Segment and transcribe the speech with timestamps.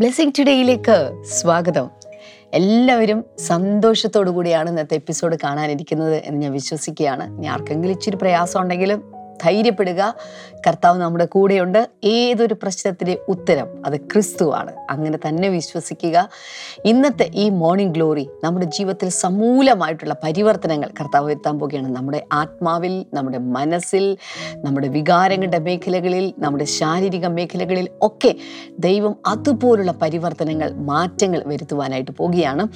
[0.00, 1.90] Blessing ടുഡേയിലേക്ക് സ്വാഗതം.
[2.54, 7.36] എല്ലാവരും സന്തോഷത്തോടു കൂടിയാണ് ഇന്നത്തെ എപ്പിസോഡ് കാണാനിരിക്കുന്നത് എന്ന് ഞാൻ വിശ്വസിക്കുകയാണ്.
[7.36, 9.12] ഇനി ആർക്കെങ്കിലും ഇച്ചിരി പ്രയാസം ഉണ്ടെങ്കിലും
[9.42, 10.14] ധൈര്യപ്പെടുക.
[10.66, 11.90] കർത്താവ് നമ്മുടെ കൂടെയുണ്ട്.
[12.04, 14.72] ഏതൊരു പ്രശ്നത്തിന്റെ ഉത്തരം അത് ക്രിസ്തുവാണ്.
[14.90, 16.28] അങ്ങനെ തന്നെ വിശ്വസിക്കുക.
[16.84, 24.16] ഇന്നത്തെ ഈ മോർണിംഗ് ഗ്ലോറി നമ്മുടെ ജീവിതത്തിൽ സമൂലമായിട്ടുള്ള പരിവർത്തനങ്ങൾ കർത്താവ് വരുത്താൻ പോകുകയാണ് നമ്മുടെ ആത്മാവിൽ നമ്മുടെ മനസ്സിൽ
[24.56, 28.34] നമ്മുടെ വികാരങ്ങളുടെ മേഖലകളിൽ നമ്മുടെ ശാരീരിക മേഖലകളിൽ ഒക്കെ
[28.78, 32.68] ദൈവം അതുപോലുള്ള പരിവർത്തനങ്ങൾ മാറ്റങ്ങൾ വരുത്തുവാനായിട്ട് പോവുകയാണ്.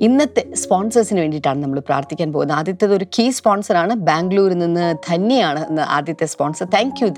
[0.00, 2.56] ഇന്നത്തെ സ്പോൺസേഴ്സിന് വേണ്ടിയിട്ടാണ് നമ്മൾ പ്രാർത്ഥിക്കാൻ പോകുന്നത്.
[2.56, 7.08] ആദ്യത്തേത് ഒരു കീ സ്പോൺസറാണ് ബാംഗ്ലൂരിൽ നിന്ന് ധന്യയാണ് ആദ്യത്തെ സ്പോൺസർ താങ്ക് യു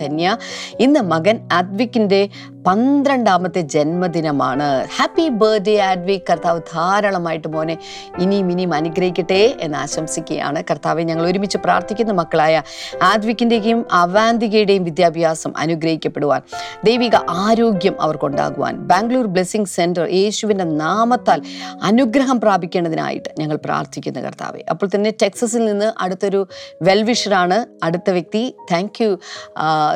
[0.78, 2.28] ഇന്ന് മകൻ അദ്വിക്കിന്റെ
[2.66, 4.68] പന്ത്രണ്ടാമത്തെ ജന്മദിനമാണ്.
[4.96, 7.76] ഹാപ്പി ബർത്ത്ഡേ ആഡ്വി കർത്താവ് ധാരാളമായിട്ട് മോനെ
[8.18, 10.62] ഇനിയും ഇനിയും അനുഗ്രഹിക്കട്ടെ എന്ന് ആശംസിക്കുകയാണ്.
[10.70, 12.62] കർത്താവെ ഞങ്ങൾ ഒരുമിച്ച് പ്രാർത്ഥിക്കുന്ന മക്കളായ
[13.02, 16.42] ആദ്വിക്കിന്റെയും അവാന്തികയുടെയും വിദ്യാഭ്യാസം അനുഗ്രഹിക്കപ്പെടുവാൻ
[16.84, 21.42] ദൈവിക ആരോഗ്യം അവർക്കുണ്ടാകുവാൻ ബാംഗ്ലൂർ ബ്ലെസ്സിംഗ് സെന്റർ യേശുവിന്റെ നാമത്താൽ
[21.82, 24.62] അനുഗ്രഹം പ്രാപിക്കേണ്ടതിനായിട്ട് ഞങ്ങൾ പ്രാർത്ഥിക്കുന്നു കർത്താവെ.
[24.70, 26.46] അപ്പോൾ തന്നെ ടെക്സസിൽ നിന്ന് അടുത്തൊരു
[26.82, 28.44] വെൽവിഷറാണ് അടുത്ത വ്യക്തി.
[28.72, 29.10] താങ്ക് യു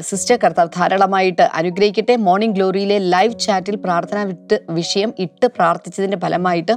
[0.01, 2.17] സിസ്റ്റർ കർത്താവ് ധാരാളമായിട്ട് അനുഗ്രഹിക്കട്ടെ.
[2.17, 6.75] മോർണിംഗ് ഗ്ലോറിയിലെ ലൈവ് ചാറ്റിൽ പ്രാർത്ഥന വിട്ട് വിഷയം ഇട്ട് പ്രാർത്ഥിച്ചതിന്റെ ഫലമായിട്ട്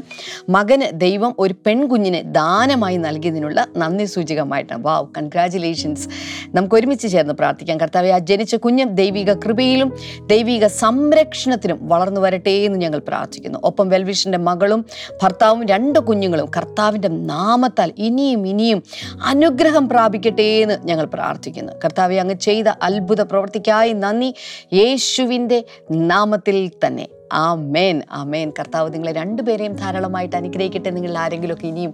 [0.50, 4.82] മകന് ദൈവം ഒരു പെൺകുഞ്ഞിനെ ദാനമായി നൽകിയതിനുള്ള നന്ദി സൂചകമായിട്ടാണ്.
[4.84, 6.08] വാവ് കൺഗ്രാചുലേഷൻസ്
[6.56, 7.78] നമുക്ക് ഒരുമിച്ച് ചേർന്ന് പ്രാർത്ഥിക്കാം.
[7.78, 9.90] കർത്താവെ ആ ജനിച്ച കുഞ്ഞ് ദൈവിക കൃപയിലും
[10.28, 13.60] ദൈവിക സംരക്ഷണത്തിനും വളർന്നു വരട്ടെ എന്ന് ഞങ്ങൾ പ്രാർത്ഥിക്കുന്നു.
[13.64, 14.86] ഒപ്പം വെൽവിഷന്റെ മകളും
[15.24, 18.84] ഭർത്താവും രണ്ട് കുഞ്ഞുങ്ങളും കർത്താവിന്റെ നാമത്താൽ ഇനിയും ഇനിയും
[19.26, 21.74] അനുഗ്രഹം പ്രാപിക്കട്ടെ എന്ന് ഞങ്ങൾ പ്രാർത്ഥിക്കുന്നു.
[21.86, 24.30] കർത്താവെ അങ്ങ് ചെയ്ത അത്ഭുത പ്രവർത്തിക്കായി നന്ദി.
[24.74, 25.60] യേശുവിന്റെ
[25.92, 27.10] നാമത്തിൽ തന്നെ.
[27.34, 30.90] ആ മേൻ ആ മേൻ കർത്താവ് നിങ്ങളെ രണ്ടുപേരെയും ധാരാളമായിട്ട് അനുഗ്രഹിക്കട്ടെ.
[30.90, 31.94] നിങ്ങൾ ആരെങ്കിലുമൊക്കെ ഇനിയും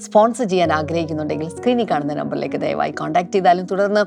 [0.00, 4.00] സ്പോൺസർ ചെയ്യാൻ ആഗ്രഹിക്കുന്നുണ്ടെങ്കിൽ സ്ക്രീനിൽ കാണുന്ന നമ്പറിലേക്ക് ദയവായി കോൺടാക്ട് ചെയ്താലും തുടർന്ന്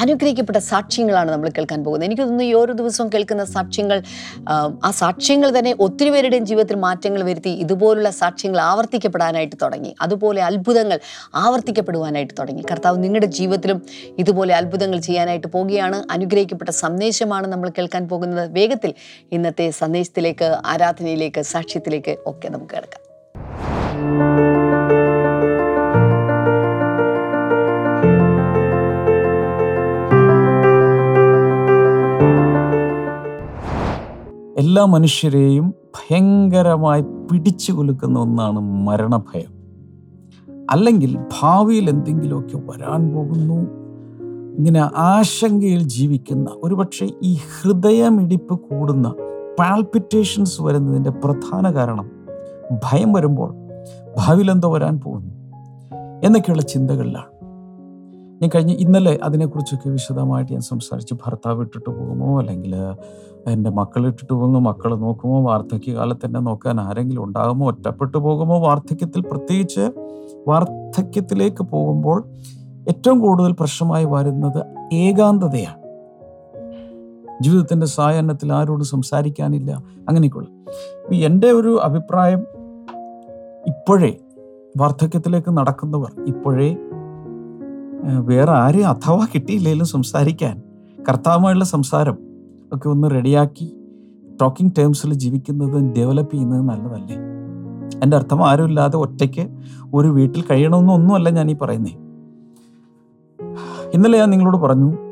[0.00, 2.08] അനുഗ്രഹിക്കപ്പെട്ട സാക്ഷ്യങ്ങളാണ് നമ്മൾ കേൾക്കാൻ പോകുന്നത്.
[2.08, 4.02] എനിക്ക് തോന്നുന്നു ഈ ഓരോ ദിവസവും കേൾക്കുന്ന സാക്ഷ്യങ്ങൾ
[4.48, 9.94] ആ, സാക്ഷ്യങ്ങൾ തന്നെ ഒത്തിരി പേരുടെയും ജീവിതത്തിൽ മാറ്റങ്ങൾ വരുത്തി ഇതുപോലുള്ള സാക്ഷ്യങ്ങൾ ആവർത്തിക്കപ്പെടാനായിട്ട് തുടങ്ങി.
[10.00, 11.00] അതുപോലെ അത്ഭുതങ്ങൾ
[11.34, 12.62] ആവർത്തിക്കപ്പെടുവാനായിട്ട് തുടങ്ങി.
[12.70, 13.82] കർത്താവ് നിങ്ങളുടെ ജീവിതത്തിലും
[14.18, 18.52] ഇതുപോലെ അത്ഭുതങ്ങൾ ചെയ്യാനായിട്ട് പോവുകയാണ് അനുഗ്രഹിക്കപ്പെട്ട സന്ദേശമാണ് നമ്മൾ കേൾക്കാൻ പോകുന്നത്.
[18.52, 18.94] വേഗത്തിൽ
[19.32, 19.70] ഇന്നത്തെ
[20.20, 23.00] സന്ദേശത്തിലേക്ക് ആരാധനയിലേക്ക് സാക്ഷ്യത്തിലേക്ക് ഒക്കെ നമുക്ക് കിടക്കാം.
[34.58, 39.52] എല്ലാ മനുഷ്യരെയും ഭയങ്കരമായി പിടിച്ചു കുലുക്കുന്ന ഒന്നാണ് മരണഭയം.
[40.70, 43.80] അല്ലെങ്കിൽ ഭാവിയിൽ എന്തെങ്കിലുമൊക്കെ വരാൻ പോകുന്നു.
[44.58, 49.14] ഇങ്ങനെ ആശങ്കയിൽ ജീവിക്കുന്ന ഒരുപക്ഷെ ഈ ഹൃദയമിടിപ്പ് കൂടുന്ന
[49.58, 52.10] പാൽപിറ്റേഷൻസ് വരുന്നതിന്റെ പ്രധാന കാരണം
[52.72, 53.54] ഭയം വരുമ്പോൾ
[54.18, 55.30] ഭാവിയിൽ എന്തോ വരാൻ പോകുന്നു
[56.24, 57.30] എന്നൊക്കെയുള്ള ചിന്തകളിലാണ്.
[58.42, 62.74] ഞാൻ കഴിഞ്ഞ ഇന്നലെ അതിനെക്കുറിച്ചൊക്കെ വിശദമായിട്ട് ഞാൻ സംസാരിച്ച് ഭർത്താവ് ഇട്ടിട്ട് പോകുമോ അല്ലെങ്കിൽ
[63.46, 69.90] എന്റെ മക്കൾ ഇട്ടിട്ട് പോകുന്നു മക്കൾ നോക്കുമോ വാർദ്ധക്യകാലത്ത് എന്നെ നോക്കാൻ ആരെങ്കിലും ഉണ്ടാകുമോ ഒറ്റപ്പെട്ടു പോകുമോ വാർദ്ധക്യത്തിൽ പ്രത്യേകിച്ച്
[70.48, 72.24] വാർദ്ധക്യത്തിലേക്ക് പോകുമ്പോൾ
[72.88, 75.89] ഏറ്റവും കൂടുതൽ പ്രശ്നമായി വരുന്നത് ഏകാന്തതയാണ്.
[77.40, 79.82] ജീവിതത്തിന്റെ സായാഹ്നത്തിൽ ആരോട് സംസാരിക്കാനില്ല.
[80.08, 80.48] അങ്ങനെയൊക്കെയുള്ള.
[81.14, 82.38] എന്റെ ഒരു അഭിപ്രായം
[83.66, 84.16] ഇപ്പോഴേ
[84.76, 86.76] വാർദ്ധക്യത്തിലേക്ക് നടക്കുന്നവർ ഇപ്പോഴേ
[88.04, 90.62] വേറെ ആരെയും അഥവാ കിട്ടിയില്ലെങ്കിലും സംസാരിക്കാൻ
[91.08, 92.18] കർത്താവുമായുള്ള സംസാരം
[92.72, 93.76] ഒക്കെ ഒന്ന് റെഡിയാക്കി
[94.40, 97.16] ടോക്കിംഗ് ടേംസിൽ ജീവിക്കുന്നത് ഡെവലപ്പ് ചെയ്യുന്നത് നല്ലതല്ലേ?
[98.02, 99.48] എന്റെ അർത്ഥം ആരുമില്ലാതെ ഒറ്റയ്ക്ക്
[99.94, 101.90] ഒരു വീട്ടിൽ കഴിയണമെന്നൊന്നുമല്ല ഞാൻ ഈ പറയുന്നേ.
[103.94, 105.09] ഇന്നലെ ഞാൻ നിങ്ങളോട് പറഞ്ഞു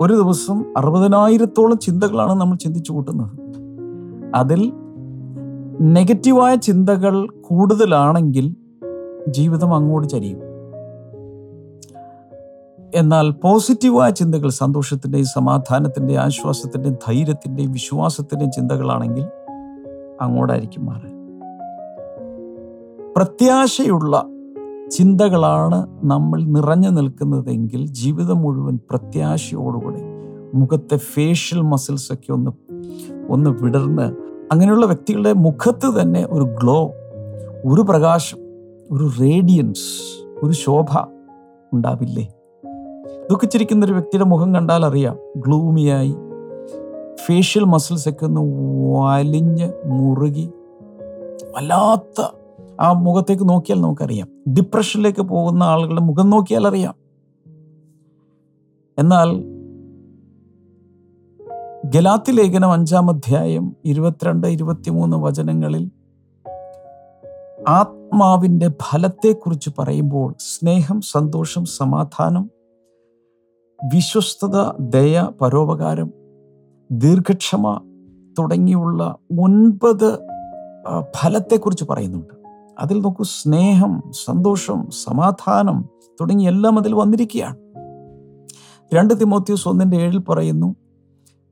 [0.00, 3.30] ഒരു ദിവസം അറുപതിനായിരത്തോളം ചിന്തകളാണ് നമ്മൾ ചിന്തിച്ചു കൂട്ടുന്നത്.
[4.34, 4.72] അതിൽ
[5.80, 8.56] നെഗറ്റീവായ ചിന്തകൾ കൂടുതലാണെങ്കിൽ
[9.28, 10.38] ജീവിതം അങ്ങോട്ട് ചരിയും.
[12.94, 19.24] എന്നാൽ പോസിറ്റീവായ ചിന്തകൾ സന്തോഷത്തിന്റെയും സമാധാനത്തിന്റെയും ആശ്വാസത്തിന്റെയും ധൈര്യത്തിന്റെയും വിശ്വാസത്തിന്റെയും ചിന്തകളാണെങ്കിൽ
[20.20, 21.14] അങ്ങോട്ടായിരിക്കും മാറുക.
[23.16, 24.26] പ്രത്യാശയുള്ള
[24.90, 30.02] ചിന്തകളാണ് നമ്മൾ നിറഞ്ഞു നിൽക്കുന്നതെങ്കിൽ ജീവിതം മുഴുവൻ പ്രത്യാശയോടുകൂടി
[30.54, 32.50] മുഖത്തെ ഫേഷ്യൽ മസിൽസ് ഒക്കെ ഒന്ന്
[33.28, 34.12] ഒന്ന് വിടർന്ന്
[34.52, 36.92] അങ്ങനെയുള്ള വ്യക്തികളുടെ മുഖത്ത് തന്നെ ഒരു ഗ്ലോ
[37.64, 38.38] ഒരു പ്രകാശം
[38.90, 39.86] ഒരു റേഡിയൻസ്
[40.42, 40.86] ഒരു ശോഭ
[41.72, 42.28] ഉണ്ടാവില്ലേ?
[43.30, 46.14] ദുഃഖിച്ചിരിക്കുന്ന ഒരു വ്യക്തിയുടെ മുഖം കണ്ടാൽ അറിയാം ഗ്ലൂമിയായി
[47.26, 48.40] ഫേഷ്യൽ മസിൽസ് ഒക്കെ ഒന്ന്
[48.94, 50.50] വലിഞ്ഞ് മുറുകി
[51.54, 52.22] വല്ലാത്ത
[52.80, 54.28] ആ മുഖത്തേക്ക് നോക്കിയാൽ നമുക്കറിയാം.
[54.54, 56.94] ഡിപ്രഷനിലേക്ക് പോകുന്ന ആളുകളുടെ മുഖം നോക്കിയാൽ അറിയാം.
[58.98, 59.54] എന്നാൽ
[61.84, 65.90] ഗലാത്തി ലേഖനം അഞ്ചാം അധ്യായം ഇരുപത്തിരണ്ട് ഇരുപത്തിമൂന്ന് വചനങ്ങളിൽ
[67.68, 72.50] ആത്മാവിന്റെ ഫലത്തെക്കുറിച്ച് പറയുമ്പോൾ സ്നേഹം സന്തോഷം സമാധാനം
[73.94, 76.12] വിശ്വസ്തത ദയ പരോപകാരം
[76.92, 77.80] ദീർഘക്ഷമ
[78.38, 80.18] തുടങ്ങിയുള്ള ഒൻപത്
[81.20, 82.43] ഫലത്തെക്കുറിച്ച് പറയുന്നുണ്ട്.
[82.80, 85.84] അതിൽ നോക്കൂ സ്നേഹം സന്തോഷം സമാധാനം
[86.20, 87.56] തുടങ്ങി എല്ലാം അതിൽ വന്നിരിക്കുകയാണ്.
[88.94, 90.74] രണ്ട് തിമോത്യൂസ് ഒന്നിന്റെ ഏഴിൽ പറയുന്നു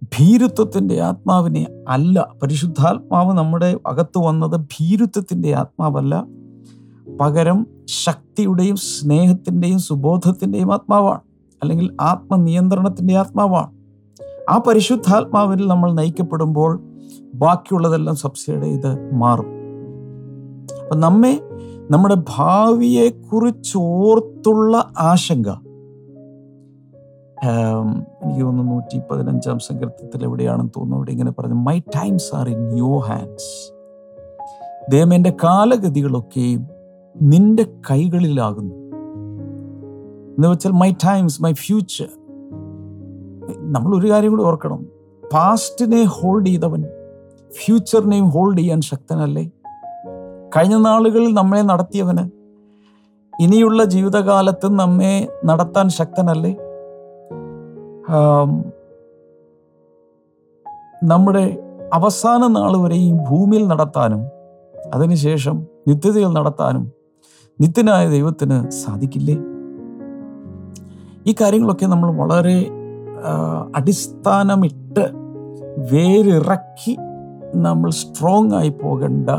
[0.03, 6.27] ഭീരുത്വത്തിന്റെ ആത്മാവിനെ അല്ല പരിശുദ്ധാത്മാവ് നമ്മുടെ അകത്ത് വന്നത് ഭീരുത്വത്തിന്റെ ആത്മാവല്ല.
[7.21, 11.21] പകരം ശക്തിയുടെയും സ്നേഹത്തിന്റെയും സുബോധത്തിന്റെയും ആത്മാവാണ്
[11.63, 13.71] അല്ലെങ്കിൽ ആത്മനിയന്ത്രണത്തിന്റെ ആത്മാവാണ്.
[14.51, 16.81] ആ പരിശുദ്ധാത്മാവിൽ നമ്മൾ നയിക്കപ്പെടുമ്പോൾ
[17.35, 19.62] ബാക്കിയുള്ളതെല്ലാം സബ്സിഡി ഇത് മാറും.
[20.93, 21.41] അപ്പം നമ്മെ
[21.91, 25.49] നമ്മുടെ ഭാവിയെക്കുറിച്ച് ഓർത്തുള്ള ആശങ്ക.
[28.25, 30.97] എനിക്ക് തോന്നുന്നു നൂറ്റി പതിനഞ്ചാം സങ്കീർത്തത്തിൽ എവിടെയാണെന്ന് തോന്നുന്നു.
[30.97, 33.55] അവിടെ ഇങ്ങനെ പറഞ്ഞു my times are in your hands
[34.93, 35.11] ദൈവം
[35.44, 36.69] കാലഗതികളൊക്കെയും
[37.23, 38.75] നിന്റെ കൈകളിലാകുന്നു.
[40.37, 42.09] എന്ന് വെച്ചാൽ മൈ ടൈംസ് മൈ ഫ്യൂച്ചർ
[43.73, 44.87] നമ്മൾ ഒരു കാര്യം കൂടി ഓർക്കണം.
[45.33, 46.85] പാസ്റ്റിനെ ഹോൾഡ് ചെയ്തവൻ
[47.65, 49.50] ഫ്യൂച്ചറിനെയും ഹോൾഡ് ചെയ്യാൻ ശക്തനല്ലേ?
[50.57, 52.25] കഴിഞ്ഞ നാളുകളിൽ നമ്മളെ നടത്തിയവന്.
[53.43, 56.53] ഇനിയുള്ള ജീവിതകാലത്ത് നമ്മെ നടത്താൻ ശക്തനല്ലേ?
[61.05, 61.59] നമ്മുടെ
[61.93, 64.23] അവസാന നാൾ വരെ ഈ ഭൂമിയിൽ നടത്താനും
[64.95, 66.93] അതിനുശേഷം നിത്യതയിൽ നടത്താനും
[67.61, 69.37] നിത്യനായ ദൈവത്തിന് സാധിക്കില്ലേ?
[71.27, 72.59] ഈ കാര്യങ്ങളൊക്കെ നമ്മൾ വളരെ
[73.75, 75.05] അടിസ്ഥാനമിട്ട്
[75.93, 76.97] വേരിറക്കി
[77.55, 79.31] നമ്മൾ സ്ട്രോങ് ആയി പോകേണ്ട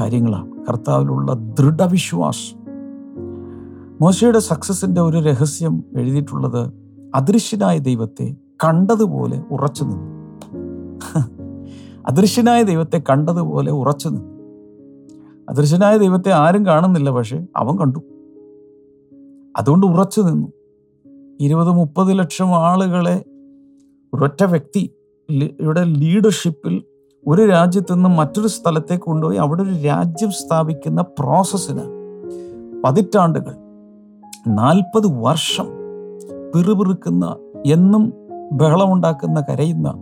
[0.00, 0.66] കാര്യങ്ങളാണ്.
[0.68, 2.60] കർത്താവിലുള്ള ദൃഢവിശ്വാസം.
[4.00, 6.72] മോശയുടെ സക്സസിന്റെ ഒരു രഹസ്യം എഴുതിയിട്ടുള്ളത്
[7.14, 10.10] അദൃശ്യനായ ദൈവത്തെ കണ്ടതുപോലെ ഉറച്ചു നിന്നു.
[12.06, 14.40] അദൃശ്യനായ ദൈവത്തെ കണ്ടതുപോലെ ഉറച്ചു നിന്നു.
[15.48, 17.98] അദൃശ്യനായ ദൈവത്തെ ആരും കാണുന്നില്ല പക്ഷേ അവൻ കണ്ടു.
[19.56, 20.52] അതുകൊണ്ട് ഉറച്ചു നിന്നു.
[21.40, 23.24] ഇരുപത് മുപ്പത് ലക്ഷം ആളുകളെ
[24.14, 24.90] ഒരൊറ്റ വ്യക്തി
[25.60, 26.82] ഇവിടെ ലീഡർഷിപ്പിൽ
[27.26, 31.84] ഒരു രാജ്യത്തു നിന്ന് മറ്റൊരു സ്ഥലത്തേക്ക് കൊണ്ടുപോയി അവിടെ ഒരു രാജ്യം സ്ഥാപിക്കുന്ന പ്രോസസ്സിന്
[32.84, 33.54] പതിറ്റാണ്ടുകൾ
[34.48, 35.68] നാൽപ്പത് വർഷം
[36.54, 37.36] പിറുപിറുക്കുന്ന
[37.66, 38.12] എന്നും
[38.52, 39.94] ബഹളമുണ്ടാക്കുന്ന കരയുന്ന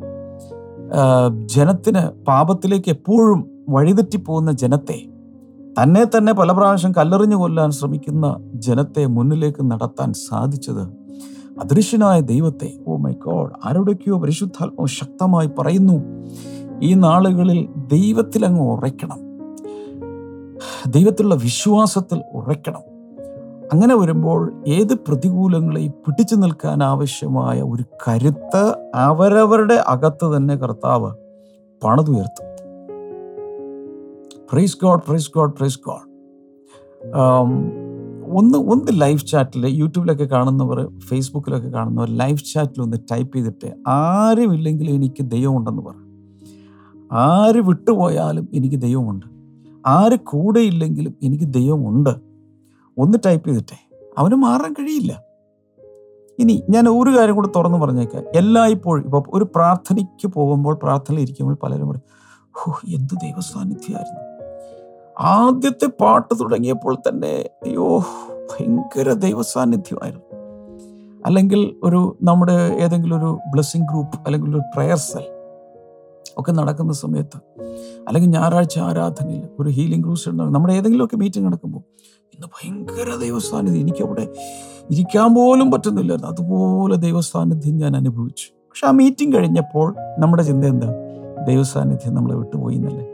[1.47, 4.99] ജനത്തിന് പാപത്തിലേക്ക് എപ്പോഴും വഴിതെറ്റിപ്പോകുന്ന ജനത്തെ
[5.81, 11.09] തന്നെ തന്നെ പല പ്രാവശ്യം കല്ലെറിഞ്ഞു കൊല്ലാൻ ശ്രമിക്കുന്ന ജനത്തെ മുന്നിലേക്ക് നടത്താൻ സാധിച്ചത്
[11.61, 12.79] അദൃശ്യനായ ദൈവത്തെ.
[12.87, 15.97] ഓ മൈ ഗോഡ് ആരോടൊക്കെയോ പരിശുദ്ധാത്മാവ് ശക്തമായി പറയുന്നു
[16.83, 19.19] ഈ നാളുകളിൽ ദൈവത്തിൽ അങ്ങ് ഉറയ്ക്കണം.
[20.91, 22.81] ദൈവത്തിലുള്ള വിശ്വാസത്തിൽ ഉറയ്ക്കണം.
[23.73, 31.13] അങ്ങനെ വരുമ്പോൾ ഏത് പ്രതികൂലങ്ങളെയും പിടിച്ചു നിൽക്കാൻ ആവശ്യമായ ഒരു കരുത്ത് അവരവരുടെ അകത്ത് തന്നെ കർത്താവ്
[31.85, 32.49] പണിതുയർത്തും.
[34.53, 36.09] Praise God praise God praise God
[38.31, 45.23] ഒന്ന് ഒന്ന് ലൈവ് ചാറ്റിൽ യൂട്യൂബിലൊക്കെ കാണുന്നവർ ഫേസ്ബുക്കിലൊക്കെ കാണുന്നവർ ലൈവ് ചാറ്റിൽ ഒന്ന് ടൈപ്പ് ചെയ്തിട്ട് ആരുമില്ലെങ്കിലും എനിക്ക്
[45.23, 46.08] ദൈവമുണ്ടെന്ന് പറ.
[47.13, 49.27] ആര് വിട്ടുപോയാലും എനിക്ക് ദൈവമുണ്ട്.
[49.87, 52.11] ആര് കൂടെ ഇല്ലെങ്കിലും എനിക്ക് ദൈവമുണ്ട്.
[52.99, 53.89] ഒന്ന് ടൈപ്പ് ചെയ്തിട്ടേ.
[54.19, 55.23] അവന് മാറാൻ കഴിയില്ല.
[56.39, 58.25] ഇനി ഞാൻ ഒരു കാര്യം കൂടെ തുറന്നു പറഞ്ഞേക്കാം.
[58.35, 62.29] എല്ലായ്പ്പോഴും ഇപ്പൊ ഒരു പ്രാർത്ഥനയ്ക്ക് പോകുമ്പോൾ പ്രാർത്ഥനയിൽ ഇരിക്കുമ്പോൾ പലരും പറയും
[62.69, 64.21] ഓ എന്ത് ദൈവസാന്നിധ്യമായിരുന്നു.
[65.21, 67.99] ആദ്യത്തെ പാട്ട് തുടങ്ങിയപ്പോൾ തന്നെ അയ്യോ
[68.51, 70.39] ഭയങ്കര ദൈവസാന്നിധ്യമായിരുന്നു.
[71.27, 75.38] അല്ലെങ്കിൽ ഒരു നമ്മുടെ ഏതെങ്കിലും ഒരു ബ്ലെസ്സിങ് ഗ്രൂപ്പ് അല്ലെങ്കിൽ ഒരു പ്രയർ സെൽ
[76.39, 77.37] ഒക്കെ നടക്കുന്ന സമയത്ത്
[78.09, 81.79] അല്ലെങ്കിൽ ഞായറാഴ്ച ആരാധനയിൽ ഒരു ഹീലിംഗ് ക്രൂസ് നമ്മുടെ ഏതെങ്കിലുമൊക്കെ മീറ്റിംഗ് നടക്കുമ്പോൾ
[82.35, 83.81] ഇന്ന് ഭയങ്കര ദൈവസാന്നിധ്യം.
[83.81, 84.33] എനിക്കവിടെ
[84.91, 86.33] ഇരിക്കാൻ പോലും പറ്റുന്നില്ലായിരുന്നു.
[86.33, 88.47] അതുപോലെ ദൈവസാന്നിധ്യം ഞാൻ അനുഭവിച്ചു.
[88.71, 90.93] പക്ഷെ ആ മീറ്റിംഗ് കഴിഞ്ഞപ്പോൾ നമ്മുടെ ചിന്ത എന്താ?
[91.49, 93.07] ദൈവസാന്നിധ്യം നമ്മളെ വിട്ടുപോയി എന്നല്ലേ?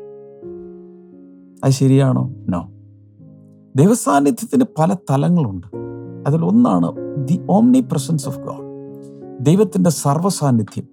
[1.64, 2.34] അത് ശരിയാണോ?
[2.48, 2.70] നോ
[3.76, 5.66] ദൈവസാന്നിധ്യത്തിന് പല തലങ്ങളുണ്ട്.
[6.26, 6.92] അതിൽ ഒന്നാണ്
[7.28, 8.64] the omnipresence of God
[9.46, 10.84] ദൈവത്തിന്റെ സർവസാന്നിധ്യം.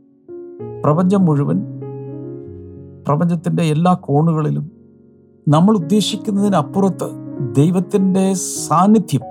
[0.83, 1.70] പ്രപഞ്ചം മുഴുവൻ
[3.08, 4.72] പ്രപഞ്ചത്തിന്റെ എല്ലാ കോണുകളിലും
[5.48, 7.08] നമ്മൾ ഉദ്ദേശിക്കുന്നതിനപ്പുറത്ത്
[7.55, 9.22] ദൈവത്തിന്റെ സാന്നിധ്യം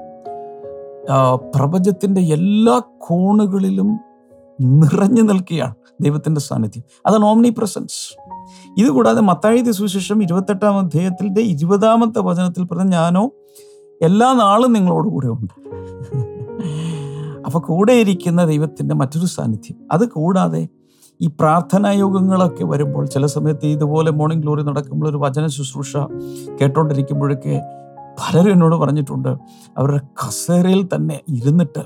[1.57, 4.01] പ്രപഞ്ചത്തിന്റെ എല്ലാ കോണുകളിലും
[4.61, 6.85] നിറഞ്ഞു നിൽക്കുകയാണ് ദൈവത്തിന്റെ സാന്നിധ്യം.
[7.07, 8.17] അതാണ് ഓംനി പ്രസൻസ്
[8.79, 13.31] ഇതുകൂടാതെ മത്തായി സുവിശേഷം ഇരുപത്തെട്ടാം അധ്യായത്തിന്റെ ഇരുപതാമത്തെ വചനത്തിൽ പറഞ്ഞ ഞാനോ
[14.03, 15.55] എല്ലാ നാളും നിങ്ങളോട് കൂടെ ഉണ്ട്.
[17.47, 19.89] അപ്പോൾ കൂടെയിരിക്കുന്ന ദൈവത്തിന്റെ മറ്റൊരു സാന്നിധ്യം.
[19.93, 20.69] അത് കൂടാതെ
[21.23, 25.97] ഈ പ്രാർത്ഥനാ യോഗങ്ങളൊക്കെ വരുമ്പോൾ ചില സമയത്ത് ഇതുപോലെ മോർണിംഗ് ഗ്ലോറി നടക്കുമ്പോൾ ഒരു വചന ശുശ്രൂഷ
[26.61, 27.61] കേട്ടോണ്ടിരിക്കുമ്പോഴൊക്കെ
[28.21, 29.29] പലരും എന്നോട് പറഞ്ഞിട്ടുണ്ട്
[29.79, 31.83] അവരുടെ കസേരയിൽ തന്നെ ഇരുന്നിട്ട്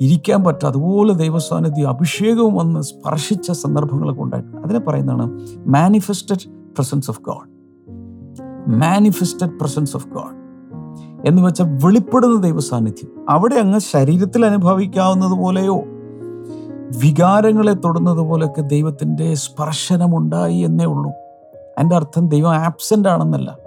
[0.00, 4.56] ഇരിക്കാൻ പറ്റും അതുപോലെ ദൈവസാന്നിധ്യം അഭിഷേകവും വന്ന് സ്പർശിച്ച സന്ദർഭങ്ങളൊക്കെ ഉണ്ടായിട്ടുണ്ട്.
[4.56, 7.48] അതിനെ പറയുന്നതാണ് manifested presence of God
[8.68, 10.36] manifested presence of God
[11.28, 13.10] എന്ന് വെച്ചാൽ വെളിപ്പെടുന്ന ദൈവസാന്നിധ്യം.
[13.28, 15.84] അവിടെ അങ്ങ് ശരീരത്തിൽ അനുഭവിക്കാവുന്നത് പോലെയോ
[16.90, 21.10] വികാരങ്ങളെ തൊടുന്നത് പോലൊക്കെ ദൈവത്തിന്റെ സ്പർശനമുണ്ടായി എന്നേ ഉള്ളൂ.
[21.78, 23.58] എന്റെ അർത്ഥം ദൈവം absent ആണെന്നല്ല.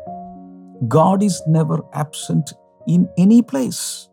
[0.81, 2.55] God is never absent
[2.87, 4.09] in any place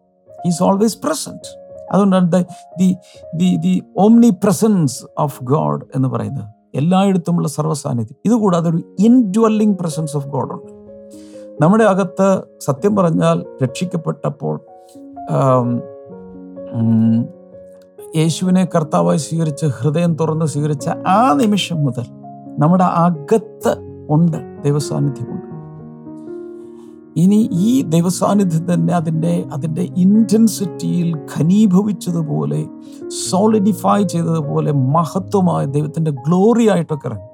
[0.47, 2.45] is always present അതുകൊണ്ടാണ്
[2.79, 2.97] the
[3.35, 3.83] the the
[4.31, 6.45] omnipresence of God എന്ന് പറയുന്നത്.
[6.75, 8.17] എല്ലായിടത്തുമുള്ള സർവസാന്നിധ്യം.
[8.25, 10.73] ഇതുകൂടാതെ ഒരു ഇൻഡ്വല്ലിംഗ് പ്രസൻസ് ഓഫ് ഗോഡ് ഉണ്ട്.
[11.63, 14.61] നമ്മുടെ അകത്ത് സത്യം പറഞ്ഞാൽ രക്ഷിക്കപ്പെട്ടപ്പോൾ
[18.17, 22.03] യേശുവിനെ കർത്താവായി സ്വീകരിച്ച് ഹൃദയം തുറന്ന് സ്വീകരിച്ച ആ നിമിഷം മുതൽ
[22.59, 23.77] നമ്മുടെ അകത്ത്
[24.11, 25.47] ഉണ്ട് ദൈവസാന്നിധ്യമുണ്ട്.
[27.21, 32.67] ഇനി ഈ ദൈവസാന്നിധ്യം തന്നെ അതിന്റെ അതിന്റെ ഇന്റൻസിറ്റിയിൽ ഘനീഭവിച്ചതുപോലെ
[33.31, 37.29] സോളിഡിഫൈ ചെയ്തതുപോലെ മഹത്വമായ ദൈവത്തിന്റെ ഗ്ലോറി ആയിട്ടൊക്കെ ഇറങ്ങും.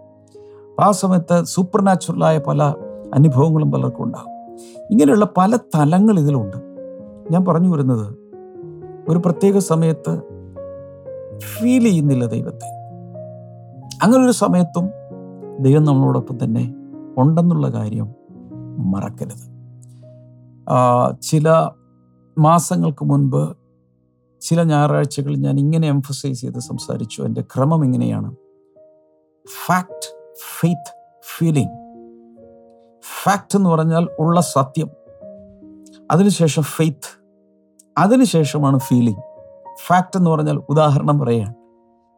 [0.85, 2.75] ആ സമയത്ത് സൂപ്പർ നാച്ചുറലായ പല
[3.15, 4.33] അനുഭവങ്ങളും പലർക്കും ഉണ്ടാകും.
[4.91, 6.57] ഇങ്ങനെയുള്ള പല തലങ്ങൾ ഇതിലുണ്ട്.
[7.31, 8.15] ഞാൻ പറഞ്ഞു വരുന്നത്
[9.09, 10.32] ഒരു പ്രത്യേക സമയത്ത്
[11.43, 12.67] ഫീൽ ചെയ്യുന്നില്ല ദൈവത്തെ.
[14.03, 14.91] അങ്ങനൊരു സമയത്തും
[15.61, 16.75] ദൈവം നമ്മളോടൊപ്പം തന്നെ
[17.19, 18.15] ഉണ്ടെന്നുള്ള കാര്യം
[18.91, 19.53] മറക്കരുത്.
[21.23, 21.69] ചില
[22.39, 23.57] മാസങ്ങൾക്ക് മുൻപ്
[24.41, 27.23] ചില ഞായറാഴ്ചകളിൽ ഞാൻ ഇങ്ങനെ എംഫസൈസ് ചെയ്ത് സംസാരിച്ചു.
[27.23, 28.37] എന്റെ ക്രമം ഇങ്ങനെയാണ്.
[29.67, 30.93] ഫാക്ട് ഫെയ്ത്ത്
[31.39, 31.71] ഫീലിംഗ്
[33.25, 34.91] ഫാക്ട് എന്ന് പറഞ്ഞാൽ ഉള്ള സത്യം.
[36.11, 37.23] അതിനുശേഷം ഫെയ്ത്ത്
[37.99, 39.32] അതിനുശേഷമാണ് ഫീലിംഗ്
[39.87, 41.55] ഫാക്ട് എന്ന് പറഞ്ഞാൽ ഉദാഹരണം പറയുകയാണ്.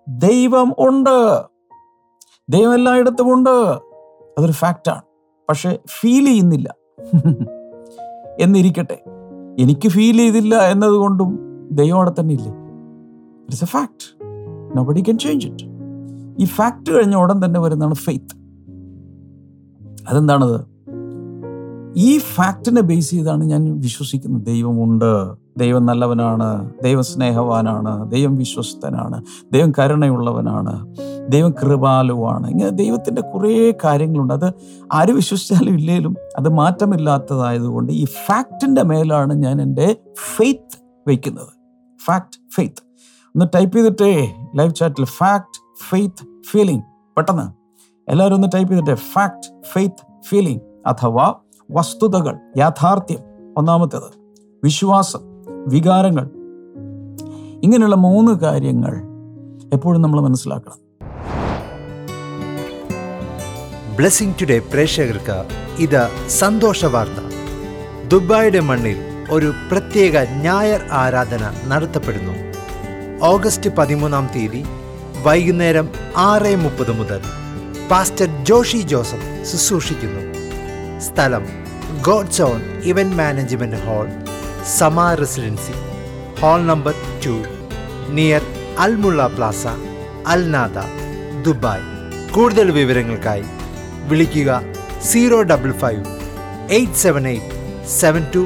[0.08, 1.42] ദൈവം ഉണ്ട്.
[2.48, 3.78] ദൈവം എല്ലായിടത്തും ഉണ്ട്.
[4.38, 5.02] അതൊരു ഫാക്റ്റാണ്
[5.48, 6.74] പക്ഷെ ഫീൽ ചെയ്യുന്നില്ല.
[8.40, 9.04] എന്നിരിക്കട്ടെ.
[9.58, 11.38] എനിക്ക് ഫീൽ ചെയ്തില്ല എന്നതുകൊണ്ടും
[11.72, 12.50] ദൈവം അവിടെ തന്നെ ഇല്ലേ?
[13.44, 14.18] It's a fact
[14.78, 15.64] nobody can change it
[16.38, 18.44] ഈ ഫാക്ട് കഴിഞ്ഞ ഉടൻ തന്നെ വരുന്നതാണ് ഫെയ്ത്ത്
[20.08, 20.60] അതെന്താണത്?
[21.96, 24.46] ഈ ഫാക്റ്റിനെ ബേസ് ചെയ്താണ് ഞാൻ വിശ്വസിക്കുന്നത്.
[24.46, 30.96] ദൈവമുണ്ട് ദൈവം നല്ലവനാണ് ദൈവം സ്നേഹവാനാണ് ദൈവം വിശ്വസ്തനാണ് ദൈവം കരുണയുള്ളവനാണ്
[31.28, 32.50] ദൈവം കൃപാലുവാണ്.
[32.50, 34.34] ഇങ്ങനെ ദൈവത്തിന്റെ കുറേ കാര്യങ്ങളുണ്ട്.
[34.34, 34.52] അത്
[34.92, 39.96] ആര് വിശ്വസിച്ചാലും ഇല്ലേലും അത് മാറ്റമില്ലാത്തതായതുകൊണ്ട് ഈ ഫാക്റ്റിന്റെ മേലാണ് ഞാൻ എന്റെ
[40.36, 41.48] ഫെയ്ത്ത് വയ്ക്കുന്നത്
[42.04, 42.82] ഫാക്റ്റ് ഫെയ്ത്ത്
[43.26, 46.82] ഒന്ന് ടൈപ്പ് ചെയ്തിട്ടേ ലൈവ് ചാറ്റിൽ ഫാക്റ്റ് ഫെയ്ത്ത് ഫീലിംഗ്
[47.16, 47.52] പെട്ടെന്ന്.
[48.10, 51.34] എല്ലാവരും ഒന്ന് ടൈപ്പ് ചെയ്തിട്ടേ ഫാക്റ്റ് ഫെയ്ത്ത് ഫീലിംഗ് അഥവാ
[51.70, 53.18] വസ്തുതകൾ യാഥാർത്ഥ്യം.
[53.56, 54.10] ഒന്നാമത്തേത്
[54.64, 55.33] വിശ്വാസം.
[55.66, 56.24] വികാരങ്ങൾ.
[57.62, 59.02] ഇങ്ങനെയുള്ള മൂന്ന് കാര്യങ്ങൾ
[59.72, 60.84] എപ്പോഴും നമ്മൾ മനസ്സിലാക്കണം.
[63.96, 65.44] ബ്ലെസ്സിംഗ് ടുഡേ പ്രേക്ഷകർക്ക്
[65.78, 67.34] ഇത് സന്തോഷ വാർത്ത.
[68.08, 68.96] ദുബായിയുടെ മണ്ണിൽ
[69.30, 72.32] ഒരു പ്രത്യേക ഞായർ ആരാധന നടത്തപ്പെടുന്നു.
[73.22, 74.64] ഓഗസ്റ്റ് പതിമൂന്നാം തീയതി
[75.22, 77.20] വൈകുന്നേരം ആറ് മുപ്പത് മുതൽ
[77.90, 80.34] പാസ്റ്റർ ജോഷി ജോസഫ് ശുശ്രൂഷിക്കുന്നു.
[81.00, 81.46] സ്ഥലം
[82.06, 84.23] God's on event management hall
[84.64, 85.74] Sama residency
[86.40, 86.94] hall number
[87.24, 87.34] two
[88.08, 88.42] near
[88.78, 89.66] Al Mulla plaza
[90.26, 90.78] Al Nahda
[91.42, 91.84] Dubai
[92.32, 93.44] കൂടുതൽ വിവരങ്ങൾക്കായി
[94.08, 94.60] വിളിക്കുക
[95.00, 96.02] zero double five
[96.70, 97.54] eight seven eight
[98.00, 98.42] seven two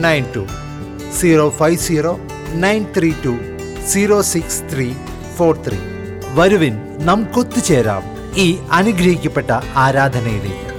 [0.00, 0.44] nine two
[1.20, 2.12] zero five zero
[2.54, 3.34] nine three two
[3.86, 4.88] zero six three
[5.36, 5.78] four three
[6.34, 8.02] വരുവിൻ നമുക്കൊത്തുചേരാം
[8.36, 10.77] ഈ അനുഗ്രഹിക്കപ്പെട്ട ആരാധനയിലേക്ക്.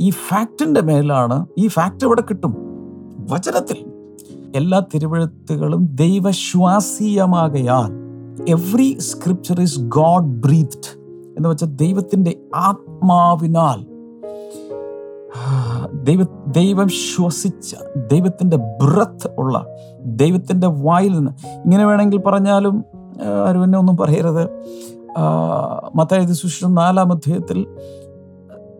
[0.00, 2.54] ഈ ഫാക്റ്റിന്റെ മേലാണ് ഈ ഫാക്റ്റ് എവിടെ കിട്ടും?
[3.30, 3.78] വചനത്തിൽ.
[4.56, 7.90] എല്ലാ തിരുവഴുത്തുകളും ദൈവശ്വാസീയമാകയാൽ
[8.48, 10.98] every scripture is God breathed
[11.36, 13.80] എന്ന് വെച്ചാൽ ദൈവത്തിന്റെ ആത്മാവിനാൽ.
[16.04, 17.76] ദൈവ ദൈവം ശ്വസിച്ച
[18.12, 19.66] ദൈവത്തിന്റെ ബ്രത്ത് ഉള്ള
[20.04, 21.30] ദൈവത്തിന്റെ വായിൽ നിന്ന്.
[21.46, 22.84] ഇങ്ങനെ വേണമെങ്കിൽ പറഞ്ഞാലും
[23.64, 24.44] എന്നെ ഒന്നും പറയരുത്.
[25.94, 27.66] മത്തായത് സുശേഷം നാലാം അധ്യായത്തിൽ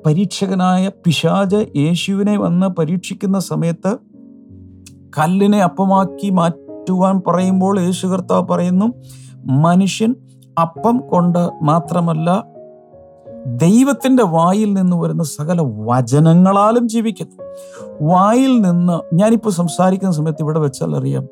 [0.06, 3.98] പരീക്ഷകനായ പിശാജ് യേശുവിനെ വന്ന് പരീക്ഷിക്കുന്ന സമയത്ത്
[5.18, 8.86] കല്ലിനെ അപ്പമാക്കി മാറ്റുവാൻ പറയുമ്പോൾ യേശു കർത്താവ് പറയുന്നു
[9.46, 10.14] മനുഷ്യൻ
[10.62, 12.44] അപ്പം കൊണ്ട് മാത്രമല്ല
[13.46, 17.36] ദൈവത്തിന്റെ വായിൽ നിന്ന് വരുന്ന സകല വചനങ്ങളാലും ജീവിക്കുന്നു.
[18.02, 21.24] വായിൽ നിന്ന് ഞാനിപ്പോൾ സംസാരിക്കുന്ന സമയത്ത് ഇവിടെ വെച്ചാൽ അറിയാം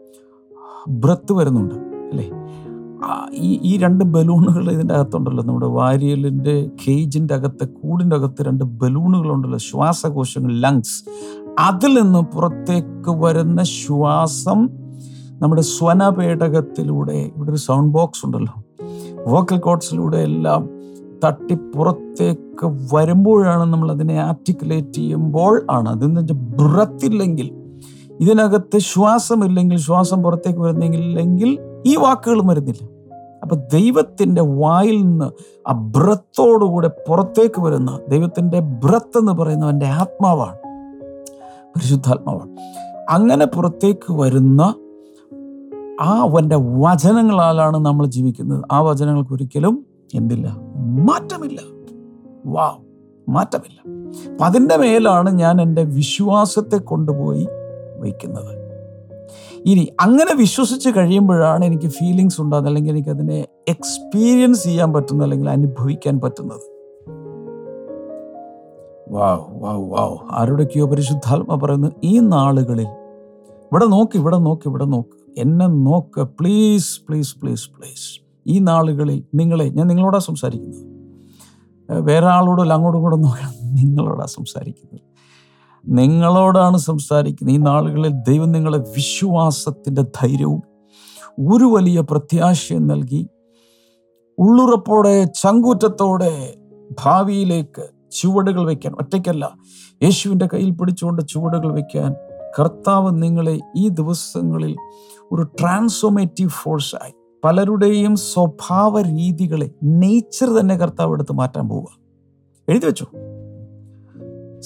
[0.89, 2.27] ബ്രത്ത് വരുന്നുണ്ട് അല്ലേ?
[3.33, 5.45] ഈ ഈ രണ്ട് ബലൂണുകൾ ഇതിന്റെ അകത്തുണ്ടല്ലോ.
[5.45, 9.59] നമ്മുടെ വാരിയലിന്റെ കേജിന്റെ അകത്ത് കൂടിന്റെ അകത്ത് രണ്ട് ബലൂണുകളുണ്ടല്ലോ.
[9.59, 11.05] ശ്വാസകോശങ്ങൾ ലങ്സ്
[11.59, 14.69] അതിൽ നിന്ന് പുറത്തേക്ക് വരുന്ന ശ്വാസം
[15.43, 18.55] നമ്മുടെ സ്വനപേടകത്തിലൂടെ ഇവിടെ ഒരു സൗണ്ട് ബോക്സ് ഉണ്ടല്ലോ.
[19.27, 20.69] വോക്കൽ കോഡ്സിലൂടെ എല്ലാം
[21.25, 25.89] തട്ടി പുറത്തേക്ക് വരുമ്പോഴാണ് നമ്മൾ അതിനെ ആർട്ടിക്കുലേറ്റ് ചെയ്യുമ്പോൾ ആണ്.
[25.89, 27.51] അതിന് ബ്രത്തില്ലെങ്കിൽ
[28.21, 32.89] ഇതിനകത്ത് ശ്വാസമില്ലെങ്കിൽ ശ്വാസം പുറത്തേക്ക് വരുന്നെങ്കിൽ ഈ വാക്കുകൾ വരുന്നില്ല.
[33.43, 35.31] അപ്പൊ ദൈവത്തിന്റെ വായിൽ നിന്ന്
[35.69, 40.57] ആ ബ്രത്തോടുകൂടെ പുറത്തേക്ക് വരുന്ന ദൈവത്തിന്റെ ബ്രത്ത് എന്ന് പറയുന്നവന്റെ ആത്മാവാണ്.
[41.69, 42.51] പരിശുദ്ധാത്മാവാണ്.
[43.11, 44.75] അങ്ങനെ പുറത്തേക്ക് വരുന്ന
[46.01, 48.65] ആ അവന്റെ വചനങ്ങളാലാണ് നമ്മൾ ജീവിക്കുന്നത്.
[48.73, 50.57] ആ വചനങ്ങൾക്ക് ഒരിക്കലും എന്തില്ല?
[51.05, 51.61] മാറ്റമില്ല.
[52.47, 52.77] വാ
[53.29, 53.81] മാറ്റമില്ല.
[54.31, 57.49] അപ്പൊ അതിന്റെ മേലാണ് ഞാൻ എന്റെ വിശ്വാസത്തെ കൊണ്ടുപോയി
[57.99, 58.56] വയ്ക്കുന്നത്.
[59.67, 66.21] ഇനി അങ്ങനെ വിശ്വസിച്ച് കഴിയുമ്പോഴാണ് എനിക്ക് ഫീലിങ്സ് ഉണ്ടാകുന്നത് അല്ലെങ്കിൽ എനിക്ക് അതിനെ എക്സ്പീരിയൻസ് ചെയ്യാൻ പറ്റുന്നത് അല്ലെങ്കിൽ അനുഭവിക്കാൻ
[66.21, 66.61] പറ്റുന്നത്.
[69.11, 70.19] വാവ് വാവ് വാവ്.
[70.31, 72.87] ആരുടെയൊക്കെയോ പരിശുദ്ധാത്മ പറയുന്നു ഈ നാളുകളിൽ
[73.47, 75.41] ഇവിടെ നോക്ക് ഇവിടെ നോക്ക് ഇവിടെ നോക്ക്.
[75.41, 76.21] എന്നെ നോക്ക്.
[76.21, 80.97] പ്ലീസ് പ്ലീസ് പ്ലീസ് പ്ലീസ് ഈ നാളുകളിൽ നിങ്ങളെ ഞാൻ നിങ്ങളോടാ സംസാരിക്കുന്നത്.
[81.91, 85.06] വേറെ ആളോടല്ല അങ്ങോട്ടും കൂടെ നോക്കണം നിങ്ങളോടാ സംസാരിക്കുന്നത്.
[85.89, 87.57] നിങ്ങളോടാണ് സംസാരിക്കുന്നത്.
[87.57, 90.63] ഈ നാളുകളിൽ ദൈവം നിങ്ങളെ വിശ്വാസത്തിന്റെ ധൈര്യവും
[91.53, 93.29] ഒരു വലിയ പ്രത്യാശയും നൽകി
[94.39, 96.55] ഉള്ളുറപ്പോടെ ചങ്കൂറ്റത്തോടെ
[97.05, 99.51] ഭാവിയിലേക്ക് ചുവടുകൾ വയ്ക്കാൻ ഒറ്റയ്ക്കല്ല
[100.03, 102.13] യേശുവിന്റെ കയ്യിൽ പിടിച്ചുകൊണ്ട് ചുവടുകൾ വയ്ക്കാൻ
[102.59, 104.77] കർത്താവ് നിങ്ങളെ ഈ ദിവസങ്ങളിൽ
[105.33, 107.13] ഒരു ട്രാൻസ്ഫോമേറ്റീവ് ഫോഴ്സായി
[107.45, 111.87] പലരുടെയും സ്വഭാവ രീതികളെ നേച്ചർ തന്നെ കർത്താവ് എടുത്ത് മാറ്റാൻ പോവുക.
[112.69, 113.07] എഴുതി വെച്ചോ?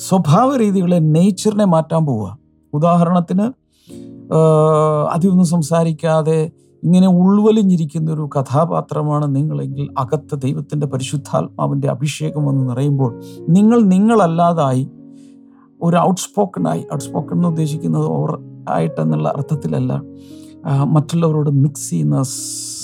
[0.06, 2.38] സ്വഭാവ രീതികളെ നേച്ചറിനെ മാറ്റാൻ പോവുക.
[2.72, 3.46] ഉദാഹരണത്തിന്
[5.12, 6.50] അതിയൊന്നും സംസാരിക്കാതെ
[6.82, 13.10] ഇങ്ങനെ ഉൾവലിഞ്ഞിരിക്കുന്ന ഒരു കഥാപാത്രമാണ് നിങ്ങളെങ്കിൽ അകത്ത് ദൈവത്തിന്റെ പരിശുദ്ധാത്മാവിന്റെ അഭിഷേകം എന്ന് നിറയുമ്പോൾ
[13.48, 14.90] നിങ്ങൾ നിങ്ങളല്ലാതായി
[15.80, 18.32] ഒരു ഔട്ട്സ്പോക്കണായി ഔട്ട്സ്പോക്കൺ എന്ന് ഉദ്ദേശിക്കുന്നത് ഓവർ
[18.68, 19.92] ആയിട്ടെന്നുള്ള അർത്ഥത്തിലല്ല
[20.84, 22.22] മറ്റുള്ളവരോട് മിക്സ് ചെയ്യുന്ന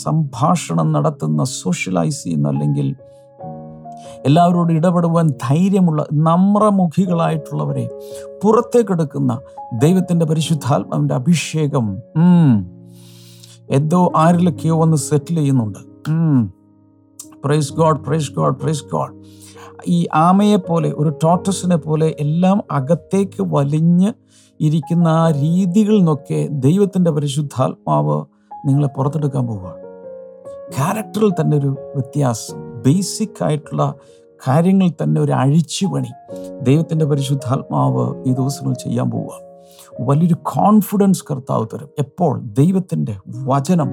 [0.03, 2.97] സംഭാഷണം നടത്തുന്ന സോഷ്യലൈസ് ചെയ്യുന്ന അല്ലെങ്കിൽ
[4.27, 7.85] എല്ലാവരോടും ഇടപെടുവാൻ ധൈര്യമുള്ള നമ്രമുഖികളായിട്ടുള്ളവരെ
[8.45, 9.41] പുറത്തേക്കെടുക്കുന്ന
[9.79, 11.87] ദൈവത്തിന്റെ പരിശുദ്ധാത്മാവിന്റെ അഭിഷേകം.
[13.71, 15.79] എന്തോ ആരിലൊക്കെയോ വന്ന് സെറ്റിൽ ചെയ്യുന്നുണ്ട്.
[17.45, 19.15] Praise God praise God praise God
[19.89, 24.13] ഈ ആമയെ പോലെ ഒരു ടോട്ടസിനെ പോലെ എല്ലാം അകത്തേക്ക് വലിഞ്ഞ്
[24.61, 28.17] ഇരിക്കുന്ന ആ രീതികളിൽ നിന്നൊക്കെ ദൈവത്തിന്റെ പരിശുദ്ധാത്മാവ്
[28.69, 29.83] നിങ്ങളെ പുറത്തെടുക്കാൻ പോവുകയാണ്.
[30.77, 32.66] ക്യാരക്ടറിൽ തന്നെ ഒരു വ്യത്യാസം.
[32.87, 33.95] ബേസിക് ആയിട്ടുള്ള
[34.49, 36.09] കാര്യങ്ങൾ തന്നെ ഒരു അഴിച്ചുപണി
[36.63, 39.31] ദൈവത്തിന്റെ പരിശുദ്ധാത്മാവ് ഈ ദിവസങ്ങൾ ചെയ്യാൻ പോവുക.
[40.01, 41.89] വലിയൊരു കോൺഫിഡൻസ് കർത്താവ് തരും.
[41.99, 42.41] എപ്പോൾ?
[42.41, 43.89] ദൈവത്തിന്റെ വചനം.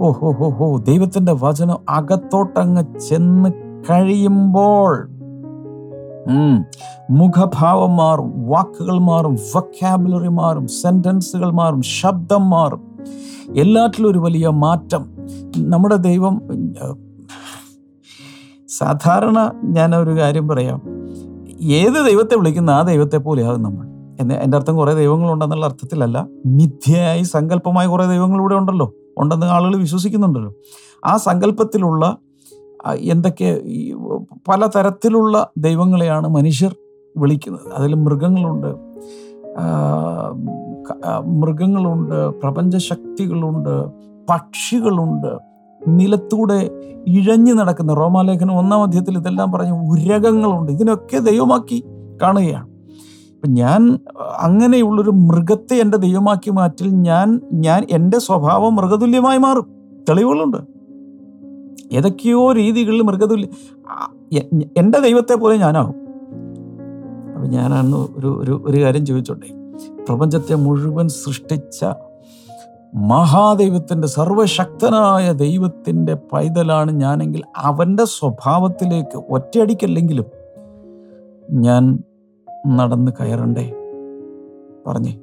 [0.00, 3.50] ഓ ഹോ ഹോ ഹോ ദൈവത്തിന്റെ വചനം അകത്തോട്ടങ്ങ് ചെന്ന്
[3.90, 5.08] കഴിയുമ്പോൾ
[7.10, 12.98] മുഖഭാവം മാറും വാക്കുകൾ മാറും വൊക്കാബുലറി മാറും സെന്റൻസുകൾ മാറും ശബ്ദം മാറും.
[13.56, 15.10] എല്ലാറ്റിലും ഒരു വലിയ മാറ്റം.
[15.56, 16.42] നമ്മുടെ ദൈവം
[18.68, 20.82] സാധാരണ ഞാൻ ഒരു കാര്യം പറയാം.
[21.62, 23.86] ഏത് ദൈവത്തെ വിളിക്കുന്ന ആ ദൈവത്തെ പോലെയാകും നമ്മൾ.
[24.20, 26.26] എന്ന് എന്റെ അർത്ഥം കുറേ ദൈവങ്ങളുണ്ടെന്നുള്ള അർത്ഥത്തിലല്ല.
[26.46, 28.94] മിഥ്യയായി സങ്കല്പമായ കുറേ ദൈവങ്ങൾ ഇവിടെ ഉണ്ടല്ലോ.
[29.18, 30.52] ഉണ്ടെന്ന് ആളുകൾ വിശ്വസിക്കുന്നുണ്ടല്ലോ.
[31.04, 32.16] ആ സങ്കല്പത്തിലുള്ള
[32.94, 33.60] എന്തൊക്കെ
[34.48, 36.74] പല തരത്തിലുള്ള ദൈവങ്ങളെയാണ് മനുഷ്യർ
[37.16, 37.72] വിളിക്കുന്നത്.
[37.74, 38.74] അതിൽ മൃഗങ്ങളുണ്ട്
[41.24, 43.86] മൃഗങ്ങളുണ്ട് പ്രപഞ്ചശക്തികളുണ്ട്
[44.30, 45.47] പക്ഷികളുണ്ട്
[45.88, 46.70] നിലത്തൂടെ
[47.06, 50.72] ഇഴഞ്ഞു നടക്കുന്ന റോമാലേഖനം ഒന്നാം മധ്യത്തിൽ ഇതെല്ലാം പറഞ്ഞ് ഉരകങ്ങളുണ്ട്.
[50.72, 51.84] ഇതിനൊക്കെ ദൈവമാക്കി
[52.22, 52.68] കാണുകയാണ്.
[53.34, 53.98] ഇപ്പം ഞാൻ
[54.38, 59.66] അങ്ങനെയുള്ളൊരു മൃഗത്തെ എന്റെ ദൈവമാക്കി മാറ്റിൽ ഞാൻ ഞാൻ എന്റെ സ്വഭാവം മൃഗതുല്യമായി മാറും.
[60.08, 60.56] തെളിവുകളുണ്ട്.
[61.92, 63.46] ഏതൊക്കെയോ രീതികളിൽ മൃഗതുല്യ
[64.76, 65.94] എന്റെ ദൈവത്തെ പോലെ ഞാനാകും.
[67.34, 69.74] അപ്പം ഞാനാണ് ഒരു ഒരു ഒരു കാര്യം ചോദിച്ചോട്ടെ?
[70.08, 71.84] പ്രപഞ്ചത്തെ മുഴുവൻ സൃഷ്ടിച്ച
[72.94, 80.24] മഹാദൈവത്തിന്റെ സർവശക്തനായ ദൈവത്തിന്റെ പൈതലാണ് ഞാനെങ്കിൽ അവന്റെ സ്വഭാവത്തിലേക്ക് ഒറ്റയടിക്കല്ലെങ്കിലും
[81.50, 81.98] ഞാൻ
[82.66, 83.72] നടന്ന് കയറണ്ടേ?
[84.86, 85.18] പറഞ്ഞേ.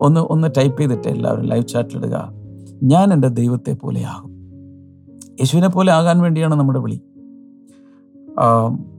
[0.00, 2.32] ഒന്ന് ഒന്ന് ടൈപ്പ് ചെയ്തിട്ട് എല്ലാവരും ലൈവ് ചാറ്റിലിടുക
[2.82, 4.30] ഞാൻ എന്റെ ദൈവത്തെ പോലെ ആകും.
[5.30, 7.02] യേശുവിനെ പോലെ ആകാൻ വേണ്ടിയാണ് നമ്മുടെ വിളി.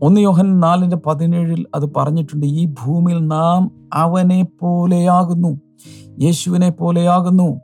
[0.01, 5.68] ഒന്ന് യോഹൻ നാലിന്റെ പതിനേഴിൽ അത് പറഞ്ഞിട്ടുണ്ട് ഈ ഭൂമിയിൽ നാം അവനെ പോലെയാകുന്നു
[6.19, 7.61] യേശുവിനെ പോലെയാകുന്നു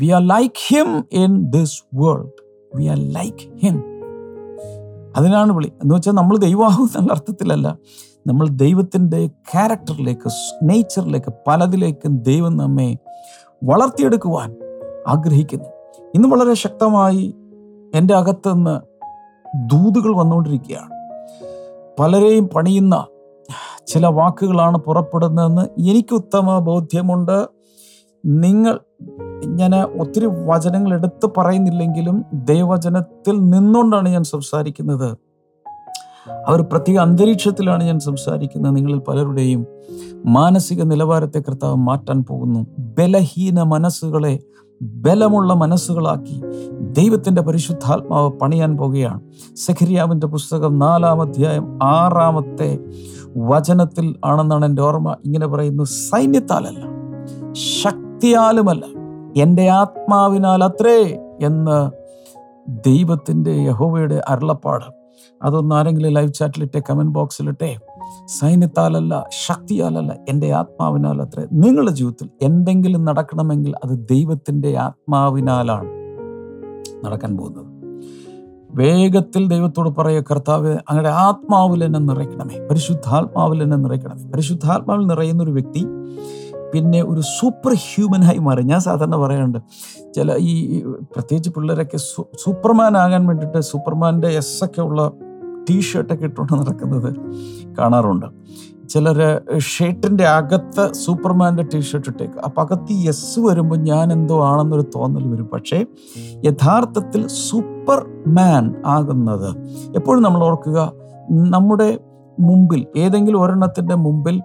[0.00, 2.30] we are like him in this world
[2.76, 3.82] we are like him
[5.16, 5.72] അതിനാണ് വിളി.
[5.82, 7.78] എന്ന് വെച്ചാൽ നമ്മൾ ദൈവമാകും എന്നുള്ള അർത്ഥത്തിലല്ല.
[8.26, 10.30] നമ്മൾ ദൈവത്തിന്റെ ക്യാരക്ടറിലേക്ക്
[10.62, 12.96] നേച്ചറിലേക്ക് പലതിലേക്കും ദൈവം നമ്മെ
[13.64, 14.56] വളർത്തിയെടുക്കുവാൻ
[15.08, 15.64] ആഗ്രഹിക്കുന്നു.
[16.14, 17.34] ഇന്ന് വളരെ ശക്തമായി
[17.94, 18.80] എന്റെ അകത്തുനിന്ന്
[19.56, 20.90] ദൂതുകൾ വന്നുകൊണ്ടിരിക്കുകയാണ്.
[22.00, 23.06] പലരെയും പണിയുന്ന
[23.86, 27.55] ചില വാക്കുകളാണ് പുറപ്പെടുന്നതെന്ന് എനിക്ക് ഉത്തമ ബോധ്യമുണ്ട്.
[28.26, 28.78] നിങ്ങൾ
[29.44, 35.16] ഞാൻ ഒത്തിരി വചനങ്ങൾ എടുത്ത് പറയുന്നില്ലെങ്കിലും ദൈവവചനത്തിൽ നിന്നുകൊണ്ടാണ് ഞാൻ സംസാരിക്കുന്നത്.
[36.48, 38.76] ഒരു പ്രത്യേക അന്തരീക്ഷത്തിലാണ് ഞാൻ സംസാരിക്കുന്നത്.
[38.76, 39.66] നിങ്ങളിൽ പലരുടെയും
[40.26, 42.66] മാനസിക നിലവാരത്തെ കർത്താവ് മാറ്റാൻ പോകുന്നു.
[42.78, 44.38] ബലഹീന മനസ്സുകളെ
[44.82, 46.42] ബലമുള്ള മനസ്സുകളാക്കി
[46.80, 49.20] ദൈവത്തിന്റെ പരിശുദ്ധാത്മാവ് പണിയാൻ പോകുകയാണ്.
[49.56, 52.78] സഖരിയാവിന്റെ പുസ്തകം നാലാം അധ്യായം ആറാമത്തെ
[53.36, 55.16] വചനത്തിൽ ആണെന്നാണ് എന്റെ ഓർമ്മ.
[55.24, 56.96] ഇങ്ങനെ പറയുന്നു സൈന്യത്താലല്ല
[58.16, 58.84] ശക്തിയാലുമല്ല
[59.42, 61.90] എന്റെ ആത്മാവിനാൽ അത്രേ എന്ന്
[62.68, 64.84] ദൈവത്തിന്റെ യഹോവയുടെ അരുളപ്പാട്.
[65.42, 67.76] അതൊന്ന് ആരെങ്കിലും ലൈവ് ചാറ്റിലിട്ടെ കമന്റ് ബോക്സിലിട്ടെ
[68.26, 71.46] സൈന്യത്താലല്ല ശക്തിയാലല്ല എന്റെ ആത്മാവിനാൽ അത്രേ.
[71.52, 75.88] നിങ്ങളുടെ ജീവിതത്തിൽ എന്തെങ്കിലും നടക്കണമെങ്കിൽ അത് ദൈവത്തിന്റെ ആത്മാവിനാലാണ്
[77.04, 77.66] നടക്കാൻ പോകുന്നത്.
[78.70, 82.66] വേഗത്തിൽ ദൈവത്തോട് പറയുക കർത്താവ് അങ്ങയുടെ ആത്മാവിൽ എന്നെ നിറയ്ക്കണമേ.
[82.66, 84.22] പരിശുദ്ധാത്മാവിൽ എന്നെ നിറയ്ക്കണമേ.
[84.30, 85.86] പരിശുദ്ധാത്മാവിൽ നിറയുന്ന ഒരു വ്യക്തി
[86.74, 88.62] പിന്നെ ഒരു സൂപ്പർ ഹ്യൂമൻ ആയി മാറി.
[88.62, 89.58] ഞാൻ സാധാരണ പറയാറുണ്ട്
[90.16, 91.96] ചില ഈ പ്രത്യേകിച്ച് പിള്ളേരൊക്കെ
[92.44, 95.12] സൂപ്പർമാൻ ആകാൻ വേണ്ടിയിട്ട് സൂപ്പർമാന്റെ എസ് ഒക്കെ ഉള്ള
[95.70, 97.10] ടീഷർട്ടൊക്കെ ഇട്ടുകൊണ്ട് നടക്കുന്നത്
[97.78, 98.26] കാണാറുണ്ട്.
[98.88, 99.18] ചിലർ
[99.58, 102.38] ഷർട്ടിന്റെ അകത്ത് സൂപ്പർമാന്റെ ടീഷർട്ട് ഷർട്ട് ഇട്ടേക്ക്.
[102.44, 105.46] അപ്പം അകത്ത് എസ് വരുമ്പോൾ ഞാൻ എന്തോ ആണെന്നൊരു തോന്നൽ വരും.
[105.46, 105.84] പക്ഷേ
[106.44, 109.50] യഥാർത്ഥത്തിൽ സൂപ്പർ മാൻ ആകുന്നത്
[109.96, 110.92] എപ്പോഴും നമ്മൾ ഓർക്കുക
[111.30, 111.98] നമ്മുടെ
[112.40, 114.42] മുമ്പിൽ ഏതെങ്കിലും ഒരെണ്ണത്തിന്റെ മുമ്പിൽ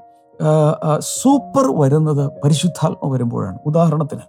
[1.00, 3.58] സൂപ്പർ വരുന്നത് പരിശുദ്ധാത്മ വരുമ്പോഴാണ്.
[3.66, 4.22] ഉദാഹരണത്തിന്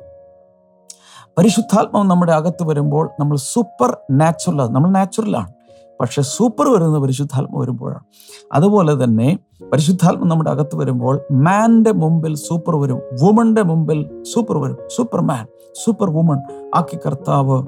[1.39, 5.53] പരിശുദ്ധാത്മാവ് നമ്മുടെ അകത്ത് വരുമ്പോൾ നമ്മൾ സൂപ്പർ നാച്ചുറൽ നമ്മൾ നാച്ചുറലാണ്
[6.01, 8.05] പക്ഷെ സൂപ്പർ വരുന്നത് പരിശുദ്ധാത്മ വരുമ്പോഴാണ്.
[8.53, 9.39] അതുപോലെ തന്നെ
[9.73, 13.01] പരിശുദ്ധാത്മ നമ്മുടെ അകത്ത് വരുമ്പോൾ മാന്റെ മുമ്പിൽ സൂപ്പർ വരും.
[13.23, 14.79] വുമന്റെ മുമ്പിൽ സൂപ്പർ വരും.
[14.97, 15.47] സൂപ്പർ മാൻ
[15.85, 16.39] സൂപ്പർ വുമൺ
[16.75, 17.67] ആക്കി കർത്താവ്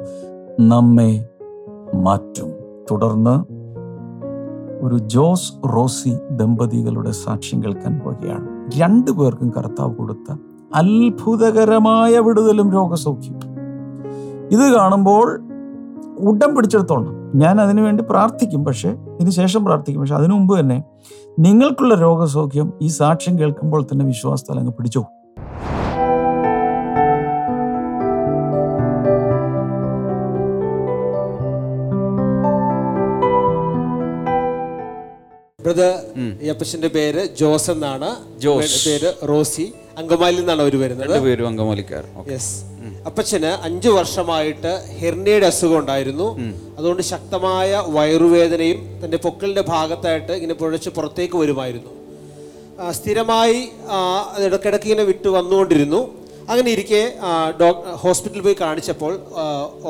[0.60, 1.28] നമ്മെ
[1.94, 2.50] മാറ്റും.
[2.90, 3.63] തുടർന്ന്
[4.80, 10.36] ഒരു ജോസ് റോസി ദമ്പതികളുടെ സാക്ഷ്യം കേൾക്കാൻ പോകുകയാണ് രണ്ടു പേർക്കും കർത്താവ് കൊടുത്ത
[10.74, 13.34] അത്ഭുതകരമായ വിടുതലും രോഗസൗഖ്യം.
[14.52, 15.40] ഇത് കാണുമ്പോൾ
[16.18, 17.30] ഉടം പിടിച്ചെടുത്തോണം.
[17.34, 20.00] ഞാൻ അതിനുവേണ്ടി പ്രാർത്ഥിക്കും പക്ഷേ ഇതിന് ശേഷം പ്രാർത്ഥിക്കും.
[20.00, 20.84] പക്ഷെ അതിനു മുമ്പ് തന്നെ
[21.38, 25.04] നിങ്ങൾക്കുള്ള രോഗസൗഖ്യം ഈ സാക്ഷ്യം കേൾക്കുമ്പോൾ തന്നെ വിശ്വാസത്തിൽ അങ്ങ് പിടിച്ചോ
[35.64, 35.92] ബ്രദർ
[36.52, 38.08] അപ്പച്ചന്റെ പേര് ജോസ് എന്നാണ്.
[38.40, 38.78] ജോസ്.
[38.88, 39.66] പേര് റോസി.
[39.98, 41.10] അങ്കമാലി നിന്നാണ് അവർ വരുന്നത്.
[41.10, 42.04] രണ്ടുപേരും അങ്കമാലിക്കാർ.
[42.32, 42.54] യെസ്
[43.08, 46.28] അപ്പച്ചന് അഞ്ചു വർഷമായിട്ട് ഹെർണിയുടെ അസുഖം ഉണ്ടായിരുന്നു.
[46.78, 51.92] അതുകൊണ്ട് ശക്തമായ വയറുവേദനയും തന്റെ പൊക്കലിന്റെ ഭാഗത്തായിട്ട് ഇങ്ങനെ പുഴച്ച് പുറത്തേക്ക് വരുമായിരുന്നു.
[52.90, 56.00] സ്ഥിരമായി ഇടക്കിടക്ക് ഇടയ്ക്കിടയ്ക്ക് ഇങ്ങനെ വിട്ടു വന്നുകൊണ്ടിരുന്നു.
[56.48, 57.02] അങ്ങനെ ഇരിക്കെ
[58.04, 59.12] ഹോസ്പിറ്റലിൽ പോയി കാണിച്ചപ്പോൾ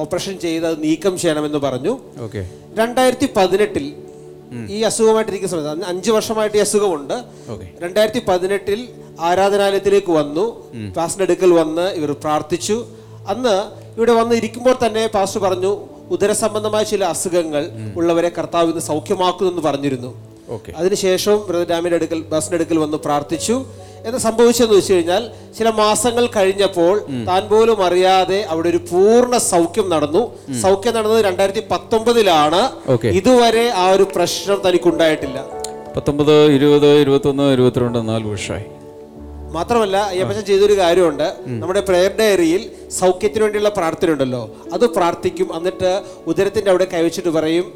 [0.02, 1.94] ഓപ്പറേഷൻ ചെയ്ത് അത് നീക്കം ചെയ്യണമെന്ന് പറഞ്ഞു.
[2.24, 2.42] ഓക്കെ.
[2.78, 3.87] രണ്ടായിരത്തി പതിനെട്ടിൽ
[4.70, 7.16] ഈ അസുഖമായിട്ടിരിക്കുന്ന സമയത്ത് അഞ്ചു വർഷമായിട്ട് ഈ അസുഖമുണ്ട്.
[7.85, 8.81] രണ്ടായിരത്തി പതിനെട്ടിൽ
[9.29, 10.44] ആരാധനാലയത്തിലേക്ക് വന്നു.
[10.96, 12.77] പാസ്റ്റർ അടുക്കൽ വന്ന് ഇവർ പ്രാർത്ഥിച്ചു.
[13.33, 13.57] അന്ന്
[13.96, 15.72] ഇവിടെ വന്ന് ഇരിക്കുമ്പോൾ തന്നെ പാസ്റ്റർ പറഞ്ഞു
[16.14, 17.62] ഉദരസംബന്ധമായ ചില അസുഖങ്ങൾ
[17.98, 20.11] ഉള്ളവരെ കർത്താവ് ഇന്ന് സൗഖ്യമാക്കുമെന്ന് പറഞ്ഞിരുന്നു.
[20.55, 23.55] ഓക്കെ അതിനുശേഷം ബ്രദർ ഡാമിന്റെ അടുക്കൽ ബസിന്റെ അടുക്കൽ വന്ന് പ്രാർത്ഥിച്ചു.
[24.08, 25.22] എന്ന് സംഭവിച്ചെന്ന് വെച്ച് കഴിഞ്ഞാൽ
[25.58, 26.94] ചില മാസങ്ങൾ കഴിഞ്ഞപ്പോൾ
[27.28, 30.22] താൻ പോലും അറിയാതെ അവിടെ ഒരു പൂർണ സൗഖ്യം നടന്നു.
[30.64, 32.62] സൗഖ്യം നടന്നത് രണ്ടായിരത്തി പത്തൊമ്പതിലാണ്
[33.20, 35.38] ഇതുവരെ ആ ഒരു പ്രശ്നം തനിക്കുണ്ടായിട്ടില്ല.
[35.96, 38.66] പത്തൊമ്പത് ഇരുപത് ഇരുപത്തൊന്ന് ഇരുപത്തിരണ്ട് നാല് വർഷമായി.
[39.56, 41.26] മാത്രമല്ല അയ്യപ്പച്ചൻ ചെയ്തൊരു കാര്യമുണ്ട്.
[41.62, 42.62] നമ്മുടെ പ്രെയർ ഡയറിയിൽ
[43.00, 44.40] സൗഖ്യത്തിന് വേണ്ടിയുള്ള പ്രാർത്ഥന ഉണ്ടല്ലോ
[44.76, 45.48] അത് പ്രാർത്ഥിക്കും.
[45.58, 45.90] എന്നിട്ട്
[46.30, 47.66] ഉദരത്തിന്റെ അവിടെ കൈവച്ചിട്ട് പറയും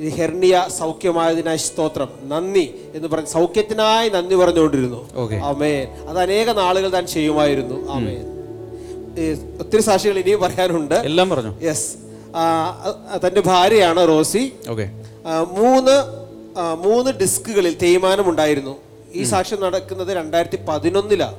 [0.00, 2.08] ഈ ഹെർണിയ സൗഖ്യമായതിനായി സ്തോത്രം.
[2.28, 5.00] നന്ദി എന്ന് പറഞ്ഞ് സൗഖ്യത്തിനായി നന്ദി പറഞ്ഞുകൊണ്ടിരുന്നു.
[5.44, 7.76] അമേൻ അത് അനേക നാളുകൾ താൻ ചെയ്യുമായിരുന്നു.
[7.90, 8.24] ആമേൻ.
[9.20, 9.26] ഈ
[9.58, 10.94] ഒത്തിരി സാക്ഷികൾ ഇനിയും പറയാനുണ്ട്.
[10.94, 11.52] എല്ലാം പറഞ്ഞു?
[11.66, 11.88] യെസ്
[13.26, 14.52] തന്റെ ഭാര്യയാണ് റോസി.
[14.70, 14.86] ഓക്കെ.
[15.60, 15.96] മൂന്ന്
[16.84, 18.74] മൂന്ന് ഡിസ്കുകളിൽ തേയ്മാനം ഉണ്ടായിരുന്നു
[19.14, 21.38] ഈ സാക്ഷ്യം നടക്കുന്നത് രണ്ടായിരത്തി പതിനൊന്നിലാണ്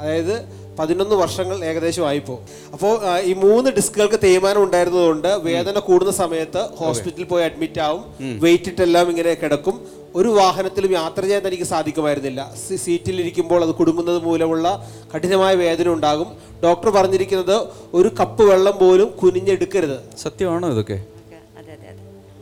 [0.00, 0.34] അതായത്
[0.78, 2.34] പതിനൊന്ന് വർഷങ്ങൾ ഏകദേശം ആയിപ്പോ
[2.74, 8.02] അപ്പോൾ ഈ മൂന്ന് ഡിസ്കുകൾക്ക് തേയ്മാനം ഉണ്ടായിരുന്നതുകൊണ്ട് വേദന കൂടുന്ന സമയത്ത് ഹോസ്പിറ്റലിൽ പോയി അഡ്മിറ്റ് ആവും.
[8.44, 9.76] വെയിറ്റ് ഇട്ടെല്ലാം ഇങ്ങനെ കിടക്കും.
[10.16, 12.40] ഒരു വാഹനത്തിലും യാത്ര ചെയ്യാൻ തനിക്ക് സാധിക്കുമായിരുന്നില്ല.
[12.54, 14.66] സീറ്റിലിരിക്കുമ്പോൾ സീറ്റിൽ ഇരിക്കുമ്പോൾ അത് കുടുങ്ങുന്നത് മൂലമുള്ള
[15.14, 16.28] കഠിനമായ വേദന ഉണ്ടാകും.
[16.64, 17.56] ഡോക്ടർ പറഞ്ഞിരിക്കുന്നത്
[17.94, 19.98] ഒരു കപ്പ് വെള്ളം പോലും കുനിഞ്ഞെടുക്കരുത്.
[20.18, 20.98] സത്യമാണോ ഇതൊക്കെ?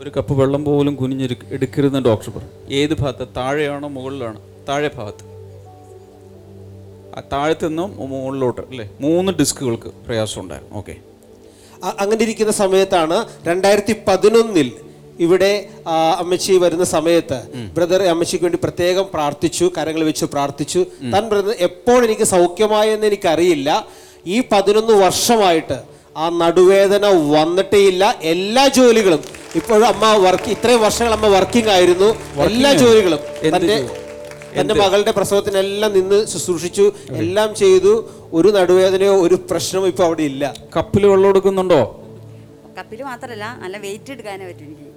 [0.00, 2.74] ഒരു കപ്പ് വെള്ളം പോലും കുനിഞ്ഞെടുക്കരുതെന്ന് ഡോക്ടർ പറഞ്ഞു.
[2.80, 3.28] ഏത് ഭാഗത്ത്?
[3.36, 4.40] താഴെയാണോ മുകളിലാണോ?
[4.68, 5.35] താഴെ ഭാഗത്ത്.
[7.32, 8.86] താഴത്തു നിന്നും മുകളിലോട്ട് അല്ലേ?
[9.04, 10.94] മൂന്ന് ഡിസ്കുകൾക്ക് പ്രയാസം ഉണ്ടായിരുന്നു ഓക്കെ.
[12.02, 13.16] അങ്ങനെ ഇരിക്കുന്ന സമയത്താണ്
[13.48, 14.68] രണ്ടായിരത്തി പതിനൊന്നിൽ
[15.24, 15.50] ഇവിടെ
[16.22, 17.38] അമ്മച്ചി വരുന്ന സമയത്ത്
[17.76, 20.80] ബ്രദർ അമ്മച്ചിക്ക് വേണ്ടി പ്രത്യേകം പ്രാർത്ഥിച്ചു കരങ്ങൾ വെച്ച് പ്രാർത്ഥിച്ചു.
[21.14, 23.70] തൻ ബ്രദർ എപ്പോൾ എനിക്ക് സൗഖ്യമായെന്ന് എനിക്കറിയില്ല.
[24.26, 25.78] ഈ പതിനൊന്ന് വർഷമായിട്ട്
[26.22, 28.04] ആ നടുവേദന വന്നിട്ടേയില്ല.
[28.34, 29.22] എല്ലാ ജോലികളും
[29.60, 32.08] ഇപ്പോഴും അമ്മ വർക്ക് ഇത്രയും വർഷങ്ങൾ അമ്മ വർക്കിംഗ് ആയിരുന്നു.
[32.48, 33.20] എല്ലാ ജോലികളും
[33.54, 33.76] തന്റെ
[34.60, 37.92] തന്റെ മകളുടെ പ്രസവത്തിനെല്ലാം നിന്ന് ശുശ്രൂഷിച്ചു എല്ലാം ചെയ്തു.
[38.32, 40.54] ഒരു നടുവേദനയോ ഒരു പ്രശ്നമോ ഇപ്പൊ അവിടെ ഇല്ല.
[40.76, 42.04] കപ്പിൽ വെള്ളം എടുക്കുന്നുണ്ടോ?
[42.78, 44.88] കപ്പിൽ മാത്രല്ല നല്ല വെയിറ്റ് എടുക്കാനേ പറ്റും എനിക്ക്.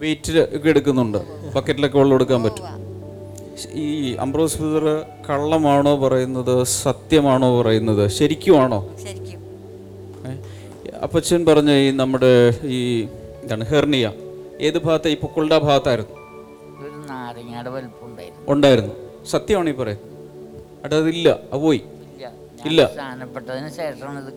[0.00, 1.18] വെയിറ്റ് ഒക്കെ എടുക്കുന്നുണ്ട്.
[1.54, 2.64] ബക്കറ്റിലൊക്കെ വെള്ളം എടുക്കാൻ പറ്റും.
[3.72, 4.84] ഈ അംബ്രോസ് ഫിദർ
[5.30, 8.10] കള്ളമാണോ പറയുന്നത് സത്യമാണോ പറയുന്നത്?
[8.10, 8.96] ശരിക്കുമാണോ?
[9.02, 9.40] ശരിക്കും?
[11.02, 12.32] അപ്പച്ചൻ പറഞ്ഞ ഈ നമ്മുടെ
[12.64, 13.02] ഈ
[13.42, 14.12] എന്താണ് ഹെർണിയ.
[14.60, 15.08] ഏത് ഭാഗത്തെ?
[15.10, 16.16] ഈ പൊക്കിളുടെ ഭാഗത്തായിരുന്നു.
[18.48, 18.94] ഉണ്ടായിരുന്നു.
[19.26, 20.08] സത്യമാണ് ഈ പറയുന്നത്
[20.84, 21.28] അവിടെ അതില്ല.
[21.52, 21.80] അത് പോയി.
[22.66, 22.82] ഇല്ല.
[22.86, 24.32] സ്ഥാനപ്പെട്ടതിന് ശേഷമാണ് ഇത്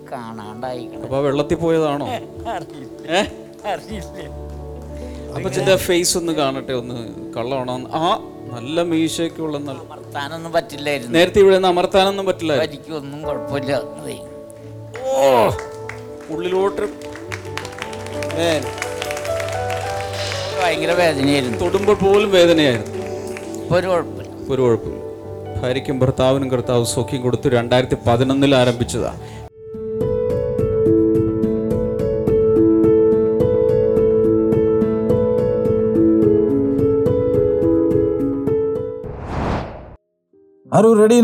[1.04, 2.06] അപ്പൊ വെള്ളത്തിൽ പോയതാണോ?
[5.36, 6.96] അപ്പൊ ഫേസ് ഒന്ന് കാണട്ടെ ഒന്ന്
[7.38, 7.74] കള്ളമാണോ.
[7.94, 8.02] ആ
[8.52, 11.14] നല്ല മീശയൊക്കെയുള്ള അമർത്താനൊന്നും പറ്റില്ലായിരുന്നു.
[11.18, 12.54] നേരത്തെ ഇവിടെ നിന്ന് അമർത്താനൊന്നും പറ്റില്ല
[12.96, 13.74] ഒന്നും കുഴപ്പമില്ല.
[15.06, 15.52] ഓ!
[16.30, 16.86] ഉള്ളിലോട്ട്.
[20.60, 21.58] ഭയങ്കര വേദനയായിരുന്നു.
[21.58, 22.92] തൊടുമ്പോൾ പോലും വേദനയായിരുന്നു.
[23.76, 24.25] ഒരു കുഴപ്പമില്ല.
[24.52, 25.02] ഒരു കുഴപ്പമില്ല
[25.62, 29.20] ഭാര്യയ്ക്കും ഭർത്താവിനും കർത്താവ് സൗഖ്യം കൊടുത്തു രണ്ടായിരത്തി പതിനൊന്നിൽ ആരംഭിച്ചതാണ്
[40.74, 41.22] ആരോ റെഡി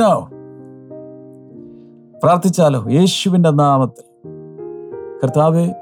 [2.24, 4.06] പ്രാർത്ഥിച്ചാലോ യേശുവിന്റെ നാമത്തിൽ.
[5.24, 5.74] കർത്താവ്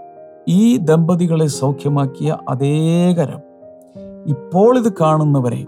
[0.47, 3.41] ഈ ദമ്പതികളെ സൗഖ്യമാക്കിയ അതേ കരം
[4.27, 5.65] ഇപ്പോൾ ഇത് കാണുന്നവരെ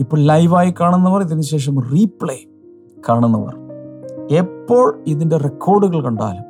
[0.00, 2.38] ഇപ്പോൾ ലൈവായി കാണുന്നവർ ഇതിനുശേഷം റീപ്ലേ
[3.08, 3.54] കാണുന്നവർ.
[4.30, 6.44] എപ്പോൾ ഇതിന്റെ റെക്കോർഡുകൾ കണ്ടാലും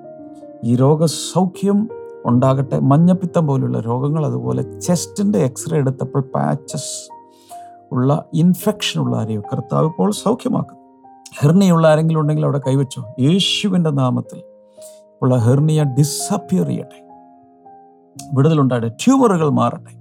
[0.64, 1.88] ഈ രോഗസൗഖ്യം
[2.24, 7.10] ഉണ്ടാകട്ടെ മഞ്ഞപ്പിത്തം പോലുള്ള രോഗങ്ങൾ അതുപോലെ ചെസ്റ്റിന്റെ എക്സ്റേ എടുത്തപ്പോൾ പാച്ചസ്
[7.92, 10.76] ഉള്ള ഇൻഫെക്ഷൻ ഉള്ള ആരെയോ കർത്താവ് ഇപ്പോൾ സൗഖ്യമാക്കും
[11.40, 13.14] ഹെർണിയുള്ള ആരെങ്കിലും ഉണ്ടെങ്കിൽ അവിടെ കൈവച്ചോ?
[13.20, 14.42] യേശുവിന്റെ നാമത്തിൽ
[15.22, 17.08] ഉള്ള ഹെർണിയ ഡിസപ്പിയർ ചെയ്യട്ടെ.
[18.34, 19.99] വിടുതലുണ്ടാകട്ടെ ട്യൂമറുകൾ മാറട്ടെ.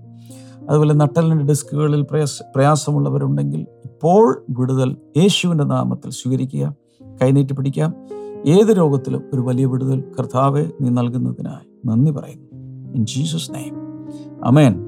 [0.69, 6.75] അതുപോലെ നട്ടലിന്റെ ഡിസ്കുകളിൽ പ്രയാസ പ്രയാസമുള്ളവരുണ്ടെങ്കിൽ ഇപ്പോൾ വിടുതൽ യേശുവിന്റെ നാമത്തിൽ സ്വീകരിക്കുക
[7.21, 7.93] കൈനീട്ടി പിടിക്കാം.
[8.45, 12.47] ഏത് രോഗത്തിലും ഒരു വലിയ വിടുതൽ കർത്താവെ നീ നൽകുന്നതിനായി നന്ദി പറയുന്നു.
[12.95, 13.77] ഇൻ ജീസസ് നെയ്മ്
[14.43, 14.85] അമേൻ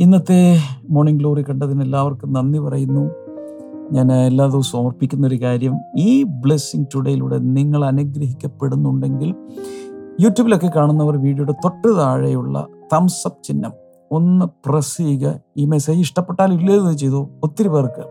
[0.00, 0.58] ഇന്നത്തെ
[0.90, 3.10] മോർണിംഗ് ഗ്ലോറി കണ്ടതിന് എല്ലാവർക്കും നന്ദി പറയുന്നു.
[3.92, 9.34] ഞാൻ എല്ലാ ദിവസവും ഓർപ്പിക്കുന്ന ഒരു കാര്യം ഈ ബ്ലെസ്സിങ് ടുഡേയിലൂടെ നിങ്ങൾ അനുഗ്രഹിക്കപ്പെടുന്നുണ്ടെങ്കിൽ
[10.20, 15.40] യൂട്യൂബിലൊക്കെ കാണുന്നവർ വീഡിയോയുടെ തൊട്ട് താഴെയുള്ള തംസ് അപ്പ് ചിഹ്നം ഒന്ന് പ്രസ് ചെയ്യുക.
[15.56, 17.28] ഈ മെസ്സേജ് ഇഷ്ടപ്പെട്ടാൽ ഇല്ലെന്ന് ചെയ്തു.
[17.44, 18.04] ഒത്തിരി പേർക്ക്.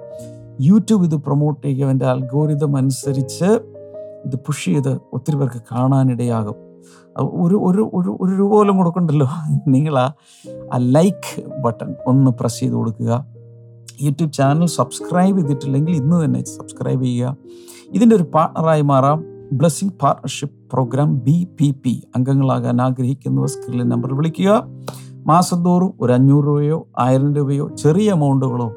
[0.61, 1.87] യൂട്യൂബ് ഇത് പ്രൊമോട്ട് ചെയ്യുക.
[1.87, 3.45] എന്റെ അൽഗോരിതം അനുസരിച്ച്
[4.25, 6.55] ഇത് പുഷ് ചെയ്ത് ഒത്തിരി പേർക്ക് കാണാനിടയാകും.
[7.17, 9.27] ഒരു ഒരു ഒരു ഒരു രൂപ പോലും കൊടുക്കണ്ടല്ലോ.
[9.67, 13.25] നിങ്ങൾ ആ ലൈക്ക് ബട്ടൺ ഒന്ന് പ്രസ് ചെയ്ത് കൊടുക്കുക.
[14.01, 17.37] യൂട്യൂബ് ചാനൽ സബ്സ്ക്രൈബ് ചെയ്തിട്ടില്ലെങ്കിൽ ഇന്ന് തന്നെ സബ്സ്ക്രൈബ് ചെയ്യുക.
[17.93, 19.25] ഇതിന്റെ ഒരു പാർട്ണറായി മാറാം.
[19.51, 24.65] Blessing partnership program B P P അംഗങ്ങളാകാൻ ആഗ്രഹിക്കുന്നവർ സ്ക്രീനിലെ നമ്പർ വിളിക്കുക.
[25.27, 28.75] മാസം തോറും ഒരു അഞ്ഞൂറ് രൂപയോ ആയിരം രൂപയോ ചെറിയ എമൗണ്ടുകളോ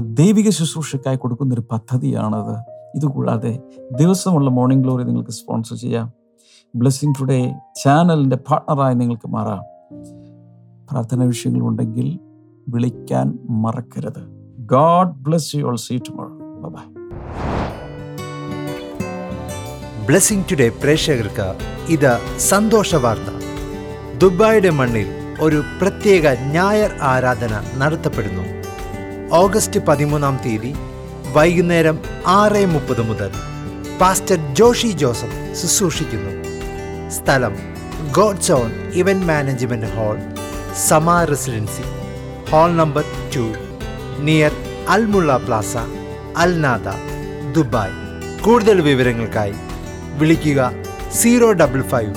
[0.00, 2.56] ദൈവിക ശുശ്രൂഷയ്ക്കായി കൊടുക്കുന്നൊരു പദ്ധതിയാണത്.
[2.94, 3.58] ഇതുകൂടാതെ
[3.98, 6.12] ദിവസമുള്ള മോർണിംഗ് ഗ്ലോറി നിങ്ങൾക്ക് സ്പോൺസർ ചെയ്യാം.
[6.74, 7.54] ബ്ലെസ്സിങ് ടുഡേ
[7.84, 9.62] ചാനലിന്റെ പാർട്ണറായി നിങ്ങൾക്ക് മാറാം.
[10.90, 12.18] പ്രാർത്ഥന വിഷയങ്ങളുണ്ടെങ്കിൽ
[12.68, 14.22] വിളിക്കാൻ മറക്കരുത്.
[14.58, 16.28] God bless you all see tomorrow
[16.68, 17.00] bye
[20.06, 21.54] blessing today പ്രേക്ഷകർക്ക്
[21.88, 23.49] ഇത് സന്തോഷ വാർത്ത.
[24.20, 25.08] ദുബായിയുടെ മണ്ണിൽ
[25.44, 28.44] ഒരു പ്രത്യേക ഞായർ ആരാധന നടത്തപ്പെടുന്നു.
[29.40, 30.72] ഓഗസ്റ്റ് പതിമൂന്നാം തീയതി
[31.36, 31.96] വൈകുന്നേരം
[32.38, 33.30] ആറ് മുപ്പത് മുതൽ
[34.00, 36.32] പാസ്റ്റർ ജോഷി ജോസഫ് ശുശ്രൂഷിക്കുന്നു.
[37.16, 37.54] സ്ഥലം
[38.18, 38.70] God's on
[39.02, 40.18] event management hall
[40.88, 41.86] Sama residency
[42.50, 43.06] hall number
[43.36, 43.46] two
[44.28, 44.54] near
[44.96, 45.76] Al Mulla plaza
[46.44, 46.88] Al Nahda
[47.56, 47.96] Dubai.
[48.44, 49.56] കൂടുതൽ വിവരങ്ങൾക്കായി
[50.20, 50.70] വിളിക്കുക
[51.22, 52.14] zero double five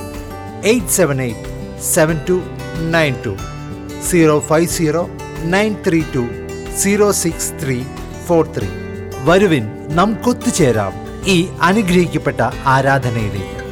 [0.72, 1.50] eight seven eight
[1.92, 2.42] seven two
[2.90, 3.36] nine two
[4.10, 5.08] zero five zero
[5.44, 6.22] nine three two
[6.76, 7.84] zero six three
[8.26, 8.68] four three
[9.24, 10.92] വരുവിൻ നമുക്കൊത്തുചേരാം
[11.26, 13.63] ഈ അനുഗ്രഹിക്കപ്പെട്ട ആരാധനയിലേക്ക്.